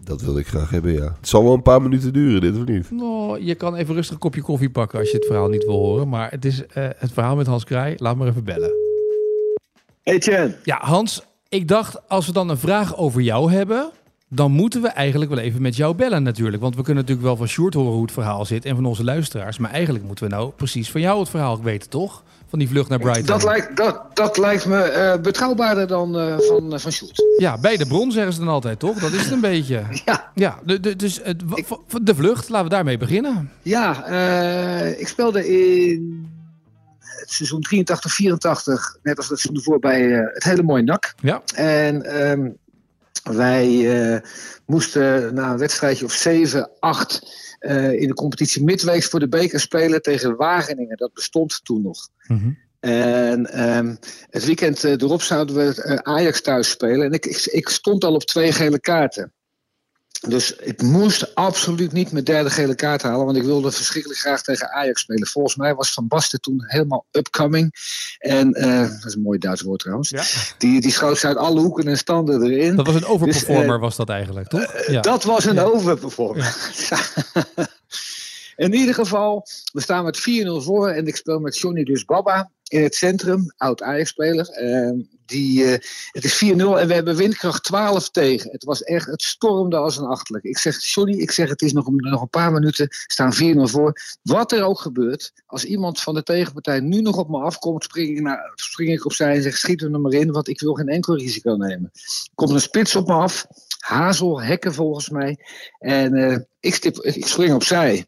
[0.05, 1.15] Dat wil ik graag hebben, ja.
[1.21, 2.91] Het zal wel een paar minuten duren, dit of niet?
[2.91, 5.79] Nou, je kan even rustig een kopje koffie pakken als je het verhaal niet wil
[5.79, 6.09] horen.
[6.09, 7.95] Maar het is eh, het verhaal met Hans Kraai.
[7.99, 8.71] Laat maar even bellen.
[10.03, 13.91] Etienne, Ja, Hans, ik dacht als we dan een vraag over jou hebben,
[14.29, 16.63] dan moeten we eigenlijk wel even met jou bellen natuurlijk.
[16.63, 19.05] Want we kunnen natuurlijk wel van Sjoerd horen hoe het verhaal zit en van onze
[19.05, 19.59] luisteraars.
[19.59, 22.23] Maar eigenlijk moeten we nou precies van jou het verhaal weten, toch?
[22.49, 23.27] Van die vlucht naar Brighton.
[23.27, 27.23] dat lijkt, dat, dat lijkt me eh, betrouwbaarder dan eh, van, uh, van Sjoerd.
[27.39, 28.99] Ja, bij de bron zeggen ze dan altijd, toch?
[28.99, 29.83] Dat is het een beetje.
[30.05, 31.43] Ja, Ja, de, de, dus het,
[32.03, 33.51] de vlucht, laten we daarmee beginnen.
[33.63, 36.29] ja eh, ik speelde in
[37.25, 41.15] het seizoen 83, 84, net als dat seizoen ervoor bij eh, het hele mooie NAC.
[41.21, 41.43] Ja.
[41.55, 42.51] En ehm,
[43.23, 43.67] Wij
[44.15, 44.21] eh,
[44.67, 49.61] moesten na een wedstrijdje of 7, 8 uh, in de competitie midweeks voor de beker
[49.61, 50.97] spelen tegen Wageningen.
[50.97, 52.09] Dat bestond toen nog.
[52.27, 52.51] Mhm.
[52.81, 53.99] En um,
[54.31, 57.07] het weekend erop zouden we Ajax thuis spelen.
[57.07, 59.33] En ik, ik, ik, stond al op twee gele kaarten.
[60.21, 63.25] Dus ik moest absoluut niet mijn derde gele kaart halen.
[63.25, 65.27] Want ik wilde verschrikkelijk graag tegen Ajax spelen.
[65.27, 67.75] Volgens mij was Van Basten toen helemaal upcoming.
[68.19, 70.11] En uh, dat is een mooi Duits woord trouwens.
[70.11, 70.23] Ja.
[70.59, 72.77] Die, die schoot ze uit alle hoeken en standen erin.
[72.77, 74.87] Dat was een overperformer, Dus, uh, was dat eigenlijk, toch?
[74.87, 75.01] Ja.
[75.01, 75.63] Dat was een ja.
[75.63, 76.57] overperformer.
[78.57, 80.23] In ieder geval, we staan met 4-0
[80.65, 84.63] voor en ik speel met Johnny dus Baba in het centrum, oud Ajax-speler.
[84.63, 85.71] Uh, die, uh,
[86.11, 88.51] het is 4-0 en we hebben windkracht 12 tegen.
[88.51, 90.45] Het was echt, het stormde als een achterlijk.
[90.45, 94.01] Ik zeg, Johnny, ik zeg, het is nog, nog een paar minuten, staan 4-0 voor.
[94.23, 98.17] Wat er ook gebeurt, als iemand van de tegenpartij nu nog op me afkomt, spring
[98.17, 100.89] ik, naar, spring ik opzij en zeg, schiet er maar in, want ik wil geen
[100.89, 101.91] enkel risico nemen.
[102.35, 103.47] Komt een spits op me af,
[103.79, 105.39] hazel, hekken volgens mij.
[105.79, 108.07] En uh, ik, stip, ik spring opzij.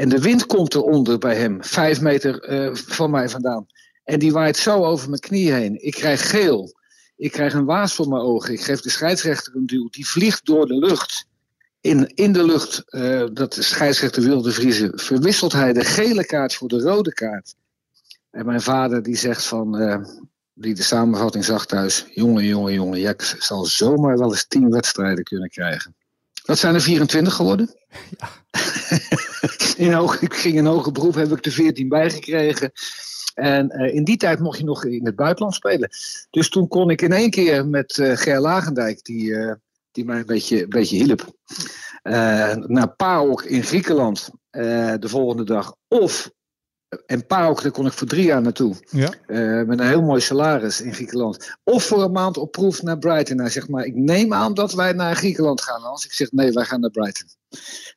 [0.00, 3.66] En de wind komt eronder bij hem, vijf meter uh, van mij vandaan.
[4.04, 5.84] En die waait zo over mijn knie heen.
[5.84, 6.74] Ik krijg geel.
[7.16, 8.52] Ik krijg een waas voor mijn ogen.
[8.52, 9.88] Ik geef de scheidsrechter een duw.
[9.88, 11.26] Die vliegt door de lucht.
[11.80, 16.54] In, in de lucht, uh, dat de scheidsrechter wilde vriezen, verwisselt hij de gele kaart
[16.54, 17.54] voor de rode kaart.
[18.30, 20.04] En mijn vader die zegt van, uh,
[20.54, 24.70] die de samenvatting zag thuis, jongen, jongen, jongen, ja, ik zal zomaar wel eens tien
[24.70, 25.94] wedstrijden kunnen krijgen.
[26.50, 27.70] Dat zijn er 24 geworden.
[28.18, 28.28] Ja.
[29.84, 32.72] in hoog, ik ging in hoger beroep, heb ik er 14 bijgekregen.
[33.34, 35.90] En uh, in die tijd mocht je nog in het buitenland spelen.
[36.30, 39.52] Dus toen kon ik in één keer met uh, Ger Lagendijk, die, uh,
[39.92, 41.36] die mij een beetje, een beetje hielp,
[42.66, 45.74] naar PAOK in Griekenland de volgende dag.
[45.88, 46.30] Of
[47.06, 48.74] en PAOK, daar kon ik voor drie jaar naartoe.
[48.90, 49.12] Ja.
[49.26, 51.56] Uh, met een heel mooi salaris in Griekenland.
[51.64, 53.38] Of voor een maand op proef naar Brighton.
[53.38, 55.82] Hij zegt maar, ik neem aan dat wij naar Griekenland gaan.
[55.82, 57.28] Als ik zeg, nee, wij gaan naar Brighton.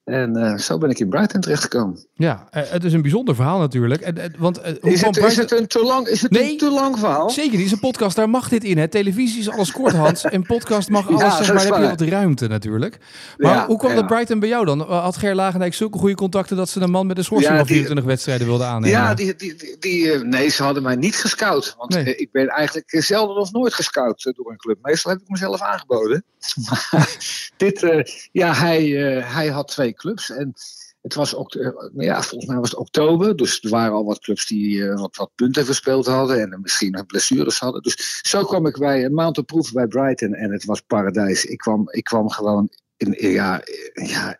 [0.04, 2.08] En uh, zo ben ik in Brighton terechtgekomen.
[2.14, 4.02] Ja, uh, het is een bijzonder verhaal natuurlijk.
[4.02, 5.26] En, want, hoe is, het, Brighton...
[5.26, 7.30] is het een te lang, is het nee, een te lang verhaal?
[7.30, 8.78] Zeker, dit is een podcast, daar mag dit in.
[8.78, 8.88] Hè.
[8.88, 10.24] Televisie is alles kort, Hans.
[10.34, 12.98] En podcast mag alles, ja, zeg maar, heb je wat ruimte natuurlijk.
[13.38, 13.98] Maar ja, hoe kwam ja.
[13.98, 14.82] dat Brighton bij jou dan?
[14.82, 18.06] Had Ger Lagendijk zulke goede contacten dat ze een man met een schorsing van 24
[18.06, 18.90] wedstrijden wilde aannemen?
[18.90, 21.76] Ja, die, die, die, die, nee, ze hadden mij niet gescout.
[21.78, 22.16] Want Nee.
[22.16, 24.78] ik ben eigenlijk zelden of nooit gescout eh, door een club.
[24.82, 26.24] Meestal heb ik mezelf aangeboden.
[26.70, 27.18] Maar
[27.58, 30.30] dit, eh, ja, hij, eh, hij had twee clubs.
[30.30, 30.54] En
[31.02, 33.36] het was ook, eh, ja, volgens mij was het oktober.
[33.36, 36.42] Dus er waren al wat clubs die eh, wat, wat punten verspeeld hadden.
[36.42, 37.82] En misschien blessures hadden.
[37.82, 40.34] Dus zo kwam ik bij een maand op proef bij Brighton.
[40.34, 41.46] En het was paradijs.
[41.46, 43.62] Ik kwam, ik kwam gewoon in, ja,
[43.94, 44.38] ja,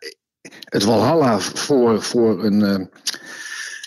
[0.64, 2.62] het Walhalla voor, voor een.
[2.62, 2.86] eh,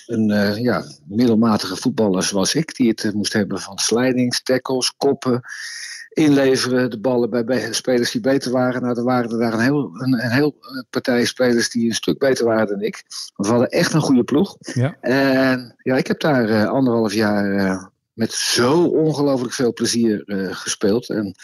[0.07, 4.93] een eh, ja, middelmatige voetballer zoals ik, die het eh, moest hebben van slidings, tackles,
[4.97, 5.41] koppen,
[6.17, 8.81] inleveren, de ballen bij, bij spelers die beter waren.
[8.81, 11.95] Nou, er waren er daar een heel, een, een heel eh, partij spelers die een
[11.95, 13.03] stuk beter waren dan ik.
[13.35, 14.55] We hadden echt een goede ploeg.
[14.59, 14.97] Ja.
[15.01, 21.09] En ja, ik heb daar eh, anderhalf jaar eh, met zo ongelooflijk veel plezier gespeeld.
[21.09, 21.35] En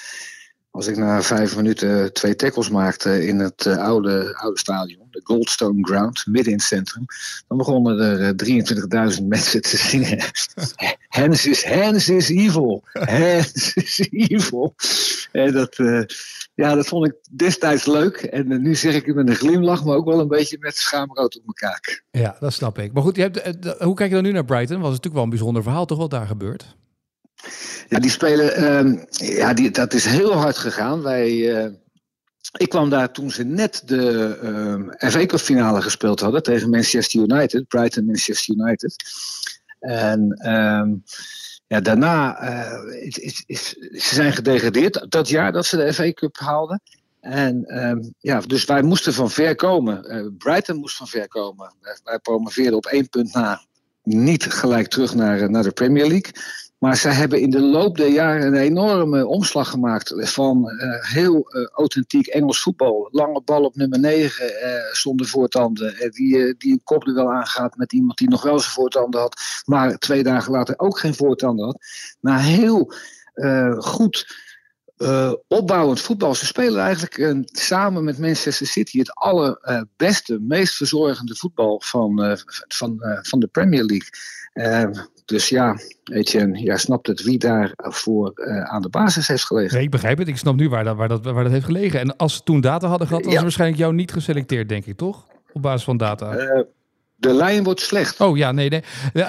[0.74, 5.22] als ik na vijf minuten twee tackles maakte in het eh, oude, oude stadion, de
[5.24, 7.06] Goldstone Ground, midden in het centrum,
[7.48, 10.20] dan begonnen er eh, 23.000 mensen te zingen.
[11.08, 12.84] Hans is, Hans is evil.
[12.94, 14.76] Hans is evil.
[15.32, 16.02] En dat, eh,
[16.56, 18.18] ja, dat vond ik destijds leuk.
[18.18, 20.78] En eh, nu zeg ik het met een glimlach, maar ook wel een beetje met
[20.78, 22.04] schaamrood op mijn kaak.
[22.12, 22.94] Ja, dat snap ik.
[22.94, 24.80] Maar goed, je hebt, eh, hoe kijk je dan nu naar Brighton?
[24.80, 26.76] Was natuurlijk wel een bijzonder verhaal, toch wat daar gebeurt?
[27.90, 31.02] Ja, die spelen, ehm, ja, die, dat is heel hard gegaan.
[31.02, 31.72] Wij, eh,
[32.58, 37.22] ik kwam daar toen ze net de ehm FA Cup finale gespeeld hadden tegen Manchester
[37.22, 38.96] United, Brighton Manchester United.
[39.80, 40.96] En ehm,
[41.68, 43.12] ja, daarna uh,
[43.92, 46.82] ze zijn gedegradeerd dat jaar dat ze de FA Cup haalden.
[47.20, 47.66] En
[48.20, 50.16] ja, dus wij moesten van ver komen.
[50.16, 51.74] Uh, Brighton moest van ver komen.
[52.04, 53.62] Wij promoveerden op één punt na.
[54.04, 56.32] Niet gelijk terug naar, naar de Premier League.
[56.84, 61.56] Maar zij hebben in de loop der jaren een enorme omslag gemaakt van uh, heel
[61.56, 63.08] uh, authentiek Engels voetbal.
[63.12, 66.12] Lange bal op nummer 9 uh, zonder voortanden.
[66.12, 69.42] die, die een kopduel aangaat met iemand die nog wel zijn voortanden had.
[69.66, 71.86] Maar twee dagen later ook geen voortanden had.
[72.20, 72.94] Naar heel
[73.78, 74.42] goed
[75.48, 76.36] opbouwend voetbal.
[76.36, 83.40] Ze spelen eigenlijk samen met Manchester City het allerbeste, meest verzorgende voetbal van, van, van
[83.40, 84.10] de Premier League.
[85.26, 88.32] Dus ja, Etienne, jij snapt het wie daarvoor
[88.64, 89.76] aan de basis heeft gelegen.
[89.76, 90.28] Nee, ik begrijp het.
[90.28, 92.00] Ik snap nu waar dat, waar dat, waar dat heeft gelegen.
[92.00, 93.38] En als ze toen data hadden gehad, hadden ja.
[93.38, 95.26] ze waarschijnlijk jou niet geselecteerd, denk ik, toch?
[95.54, 96.66] Op basis van data.
[97.24, 98.20] De lijn wordt slecht.
[98.20, 98.82] Oh ja, nee, nee.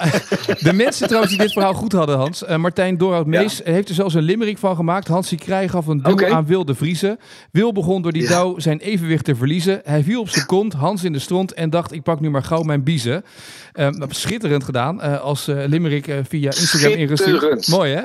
[0.59, 2.43] De mensen trouwens die dit verhaal goed hadden, Hans.
[2.43, 5.07] Eh, Martijn Dorhout Mees heeft er zelfs een limerick van gemaakt.
[5.07, 7.19] Hansie Krij gaf een duw aan Wilde Vriezen.
[7.51, 8.29] Wil begon door die Ja.
[8.29, 9.81] douw zijn evenwicht te verliezen.
[9.83, 12.43] Hij viel op zijn kont, Hans in de stront en dacht ik pak nu maar
[12.43, 13.23] gauw mijn biezen.
[13.73, 17.67] Eh, schitterend gedaan eh, als eh, limerick eh, via Instagram ingestuurd.
[17.67, 18.01] Mooi hè?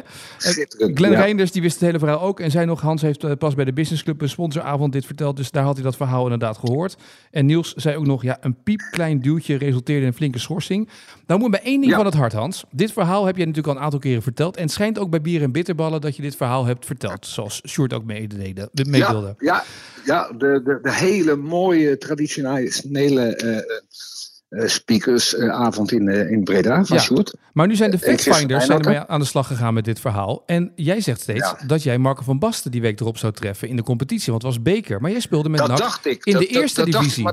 [0.95, 1.21] Glenn ja.
[1.21, 2.41] Reinders die wist het hele verhaal ook.
[2.41, 5.37] En zei nog, Hans heeft eh, pas bij de Business Club een sponsoravond dit verteld.
[5.37, 6.97] Dus daar had hij dat verhaal inderdaad gehoord.
[7.31, 10.89] En Niels zei ook nog, ja, een piepklein duwtje resulteerde in een flinke schorsing.
[11.27, 11.97] Nou moet me één ding Ja.
[11.97, 12.65] van het hart, Hans.
[12.71, 14.57] Dit verhaal heb je natuurlijk al een aantal keren verteld.
[14.57, 17.27] En het schijnt ook bij Bier en Bitterballen dat je dit verhaal hebt verteld.
[17.27, 18.71] Zoals Sjoerd ook meedeelde.
[18.75, 19.65] Ja, ja,
[20.05, 23.57] ja de, de, de hele mooie traditionele eh,
[24.63, 27.03] eh, speakersavond in, eh, in Breda van Ja.
[27.03, 27.35] Sjoerd.
[27.53, 28.89] Maar nu zijn de factfinders zijn Einokke?
[28.89, 30.43] ermee aan de slag gegaan met dit verhaal.
[30.47, 31.67] En jij zegt steeds Ja.
[31.67, 34.31] dat jij Marco van Basten die week erop zou treffen in de competitie.
[34.33, 35.01] Want het was beker.
[35.01, 36.25] Maar jij speelde met Dat NAC dacht ik.
[36.25, 37.25] in Dat- de dat- eerste dat dacht- divisie.
[37.25, 37.33] maar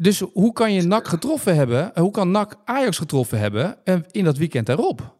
[0.00, 1.90] Dus hoe kan je NAC getroffen hebben?
[1.94, 5.18] Hoe kan NAC Ajax getroffen hebben eh, in dat weekend daarop?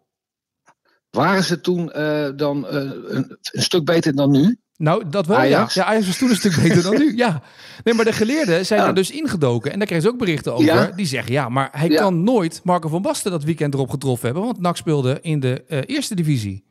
[1.11, 4.59] waren ze toen eh, dan eh, een, een stuk beter dan nu?
[4.77, 5.75] Nou, dat wel Ajax?
[5.75, 5.83] ja.
[5.83, 7.16] Ja, Ajax was toen een stuk beter dan nu.
[7.16, 7.43] Ja.
[7.85, 8.87] Nee, maar de geleerden zijn Ja.
[8.87, 9.73] er dus ingedoken.
[9.73, 10.64] En daar kregen ze ook berichten over.
[10.64, 10.90] Ja.
[10.97, 14.45] Die zeggen, ja, maar hij kan nooit Marco van Basten dat weekend erop getroffen hebben.
[14.45, 16.64] Want NAC speelde in de eh, eerste divisie.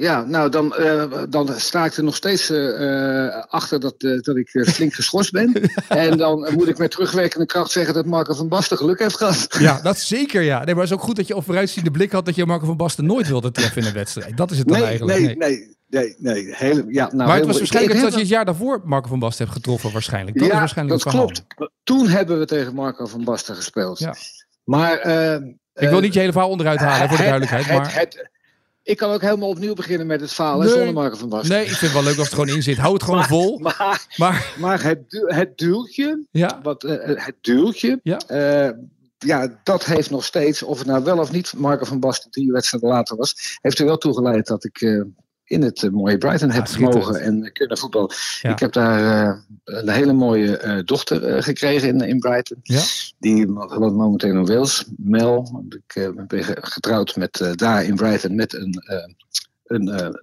[0.00, 4.36] Ja, nou dan, eh, dan sta ik er nog steeds eh, eh, achter dat, dat
[4.36, 5.52] ik flink geschorst ben.
[5.88, 9.46] en dan moet ik met terugwerkende kracht zeggen dat Marco van Basten geluk heeft gehad.
[9.58, 10.56] Ja, dat zeker ja.
[10.56, 12.66] Nee, maar het is ook goed dat je op vooruitziende blik had dat je Marco
[12.66, 14.36] van Basten nooit wilde treffen in een wedstrijd.
[14.36, 15.18] Dat is het dan Nee, eigenlijk.
[15.18, 16.54] nee, nee, nee, nee.
[16.54, 19.44] Hele, ja, nou, maar het was waarschijnlijk dat je het jaar daarvoor Marco van Basten
[19.44, 20.38] hebt getroffen waarschijnlijk.
[20.38, 21.44] Dat ja, is waarschijnlijk dat klopt.
[21.84, 23.98] Toen hebben we tegen Marco van Basten gespeeld.
[23.98, 24.14] Ja.
[24.64, 24.98] Maar
[25.74, 27.66] Ik wil niet je hele verhaal onderuit halen, voor de duidelijkheid.
[27.66, 27.94] het- Maar...
[27.94, 28.28] het-
[28.82, 30.74] ik kan ook helemaal opnieuw beginnen met het verhaal hè, Nee.
[30.74, 31.50] zonder Marco van Basten.
[31.50, 32.76] Nee, ik vind het wel leuk als het gewoon in zit.
[32.78, 33.58] Hou het gewoon vol.
[33.58, 38.18] Maar, Maar maar het, het duwtje, ja, wat, eh, het duwtje, Ja.
[38.26, 38.70] eh,
[39.18, 42.52] ja, dat heeft nog steeds, of het nou wel of niet Marco van Basten drie
[42.52, 45.00] wedstrijden later was, heeft er wel toegeleid dat ik eh,
[45.50, 46.94] in het eh, mooie Brighton heb schitterend.
[47.04, 48.10] mogen en kunnen voetballen.
[48.40, 48.50] Ja.
[48.50, 52.58] Ik heb daar eh, een hele mooie eh, dochter gekregen in, in Brighton.
[52.62, 52.80] Ja.
[53.18, 55.62] Die woont momenteel in Wales, Mel.
[55.68, 58.82] Ik ben ge- getrouwd met, daar in Brighton met een,
[59.64, 60.18] een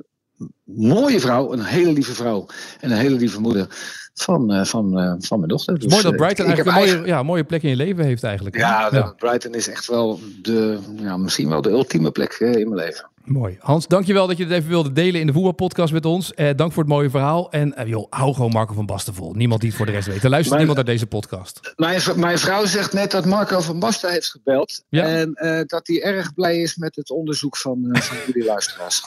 [0.63, 2.45] mooie vrouw, een hele lieve vrouw
[2.79, 3.67] en een hele lieve moeder
[4.13, 5.77] van, van, van mijn dochter.
[5.77, 8.23] is mooi dat Brighton ik eigenlijk een mooie, ja, mooie plek in je leven heeft
[8.23, 8.57] eigenlijk.
[8.57, 12.85] Ja, de- Brighton is echt wel de, ja, misschien wel de ultieme plek in mijn
[12.85, 13.09] leven.
[13.27, 13.57] Mooi.
[13.59, 16.33] Hans, dankjewel dat je dit even wilde delen in de voetbalpodcast met ons.
[16.33, 17.51] Eh, dank voor het mooie verhaal.
[17.51, 19.33] En eh, joh, hou gewoon Marco van Basten vol.
[19.33, 20.23] Niemand die het voor de rest weet.
[20.23, 21.73] Er luistert niemand naar deze podcast.
[21.75, 24.83] Mijn, mijn vrouw zegt net dat Marco van Basten heeft gebeld.
[24.89, 25.03] Ja.
[25.03, 29.03] En eh, dat hij erg blij is met het onderzoek van, eh, van jullie luisteraars.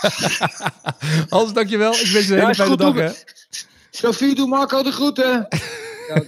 [1.28, 1.92] Hans, dankjewel.
[1.92, 2.94] Ik wens je een hele fijne dag.
[2.94, 3.10] Hè?
[3.90, 5.48] Sophie, doe Marco de groeten.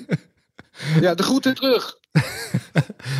[1.00, 2.00] ja, de groeten terug.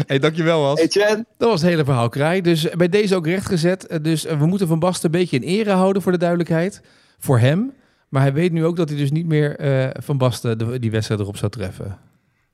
[0.07, 0.81] Hey, dankjewel Hans.
[0.81, 1.25] Etienne.
[1.39, 2.41] Dat was het hele verhaal kraai.
[2.41, 3.87] Dus bij deze ook rechtgezet.
[3.87, 6.81] Eh, Dus eh, we moeten Van Basten een beetje in ere houden voor de duidelijkheid.
[7.19, 7.73] Voor hem.
[8.09, 10.91] Maar hij weet nu ook dat hij dus niet meer eh, Van Basten de, die
[10.91, 11.99] wedstrijd erop zou treffen.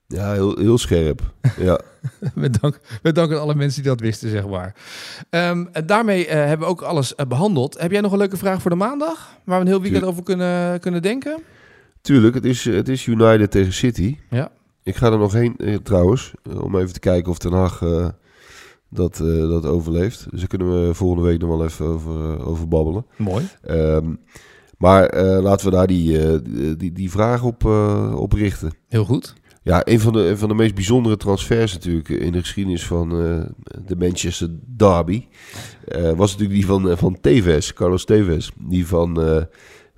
[0.06, 1.32] Ja, heel, heel scherp.
[1.58, 1.80] Ja.
[2.34, 4.74] Met dank, met dank aan alle mensen die dat wisten, zeg maar.
[5.30, 7.80] Ehm, en daarmee hebben we ook alles eh, behandeld.
[7.80, 9.36] Heb jij nog een leuke vraag voor de maandag?
[9.44, 11.42] Waar we een heel weekend Tuur- over kunnen, kunnen denken?
[12.00, 14.16] Tuurlijk, het is, het is United tegen City.
[14.30, 14.50] Ja.
[14.82, 17.82] Ik ga er nog heen eh, trouwens, eh, om even te kijken of Den Haag
[17.82, 18.08] eh,
[18.88, 19.16] dat,
[19.48, 20.26] dat overleeft.
[20.30, 23.06] Dus daar kunnen we volgende week nog wel even over, over babbelen.
[23.16, 23.48] Mooi.
[23.62, 24.14] Ehm,
[24.78, 26.42] maar laten we daar die,
[26.76, 27.64] die, die, vraag op,
[28.14, 28.72] op richten.
[28.88, 29.34] Heel goed.
[29.62, 33.08] Ja, een van, de, een van de meest bijzondere transfers natuurlijk in de geschiedenis van
[33.86, 35.26] de Manchester Derby.
[36.16, 38.50] was natuurlijk die van, van Tevez, Carlos Tevez.
[38.58, 39.46] Die van,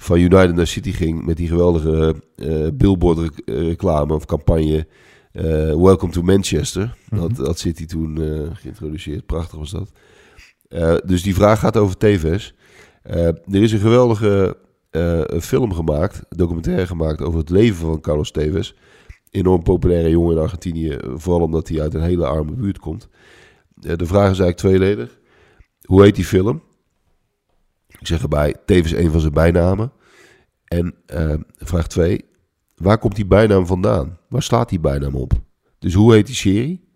[0.03, 4.87] van United naar City ging met die geweldige eh billboard eh, reclame of campagne.
[5.33, 5.43] eh,
[5.75, 6.97] Welcome to Manchester.
[7.11, 8.19] dat, dat City toen
[8.53, 9.27] geïntroduceerd.
[9.27, 9.93] Prachtig was dat.
[11.05, 12.53] Dus die vraag gaat over Tevez.
[13.03, 14.57] Er is een geweldige
[15.41, 18.73] film gemaakt, documentaire gemaakt over het leven van Carlos Tevez
[19.31, 20.99] enorm populaire jongen in Argentinië.
[21.15, 23.09] Vooral omdat hij uit een hele arme buurt komt.
[23.75, 25.19] De vraag is eigenlijk tweeledig.
[25.85, 26.63] Hoe heet die film?
[28.01, 29.93] Ik zeg erbij, tevens een van zijn bijnamen.
[30.65, 32.25] En eh, vraag 2.
[32.75, 34.19] Waar komt die bijnaam vandaan?
[34.29, 35.33] Waar slaat die bijnaam op?
[35.79, 36.89] Dus hoe heet die serie?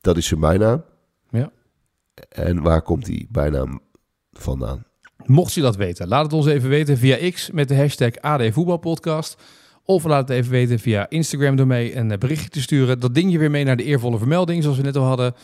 [0.00, 0.84] Dat is zijn bijnaam.
[1.30, 1.52] Ja.
[2.28, 3.80] En waar komt die bijnaam
[4.32, 4.84] vandaan?
[5.24, 8.42] Mocht je dat weten, laat het ons even weten via X met de hashtag AD
[8.52, 9.42] Voetbalpodcast.
[9.84, 13.00] Of laat het even weten via Instagram door mee een eh, berichtje te sturen.
[13.00, 15.34] Dat ding je weer mee naar de eervolle vermelding, zoals we net al hadden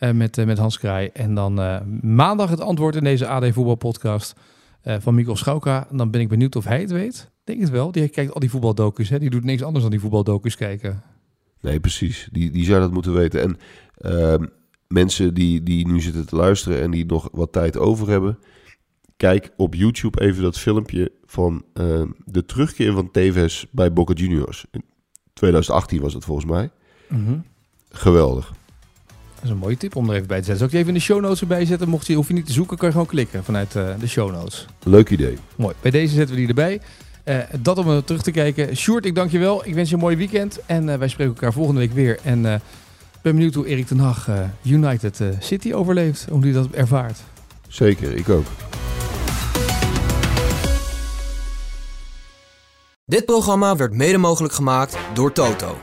[0.00, 1.10] eh, met, eh, met Hans Kraai.
[1.12, 4.34] En dan eh, maandag het antwoord in deze AD Voetbalpodcast
[4.82, 5.86] van Mikkel Schauka.
[5.90, 7.30] En dan ben ik benieuwd of hij het weet.
[7.44, 7.92] Denk het wel.
[7.92, 9.08] Die kijkt al die voetbaldocu's.
[9.08, 9.18] Hè?
[9.18, 11.02] Die doet niks anders dan die voetbaldocu's kijken.
[11.60, 12.28] Nee, precies.
[12.32, 13.40] Die, die zou dat moeten weten.
[13.42, 13.56] En
[13.96, 14.46] ehm,
[14.88, 18.38] mensen die, die nu zitten te luisteren en die nog wat tijd over hebben...
[19.16, 24.66] Kijk op YouTube even dat filmpje van ehm, de terugkeer van Tevez bij Boca Juniors.
[24.70, 24.84] In
[25.32, 26.70] 2018 was het volgens mij.
[27.08, 27.38] Mhm.
[27.90, 28.52] Geweldig.
[29.40, 30.56] Dat is een mooie tip om er even bij te zetten.
[30.56, 31.88] Zal ik die even in de show notes erbij zetten?
[31.88, 34.32] Mocht je, hoef je niet te zoeken, kan je gewoon klikken vanuit eh, de show
[34.32, 34.66] notes.
[34.82, 35.36] Leuk idee.
[35.56, 35.74] Mooi.
[35.80, 36.80] Bij deze zetten we die erbij.
[37.24, 38.76] Eh, dat om er terug te kijken.
[38.76, 39.66] Sjoerd, ik dank je wel.
[39.66, 40.60] Ik wens je een mooi weekend.
[40.66, 42.18] En eh, wij spreken elkaar volgende week weer.
[42.22, 42.54] En eh,
[43.20, 46.26] ik ben benieuwd hoe Erik ten Hag eh, United eh, City overleeft.
[46.30, 47.18] Hoe hij dat ervaart.
[47.68, 48.46] Zeker, ik ook.
[53.04, 55.76] Dit programma werd mede mogelijk gemaakt door Toto.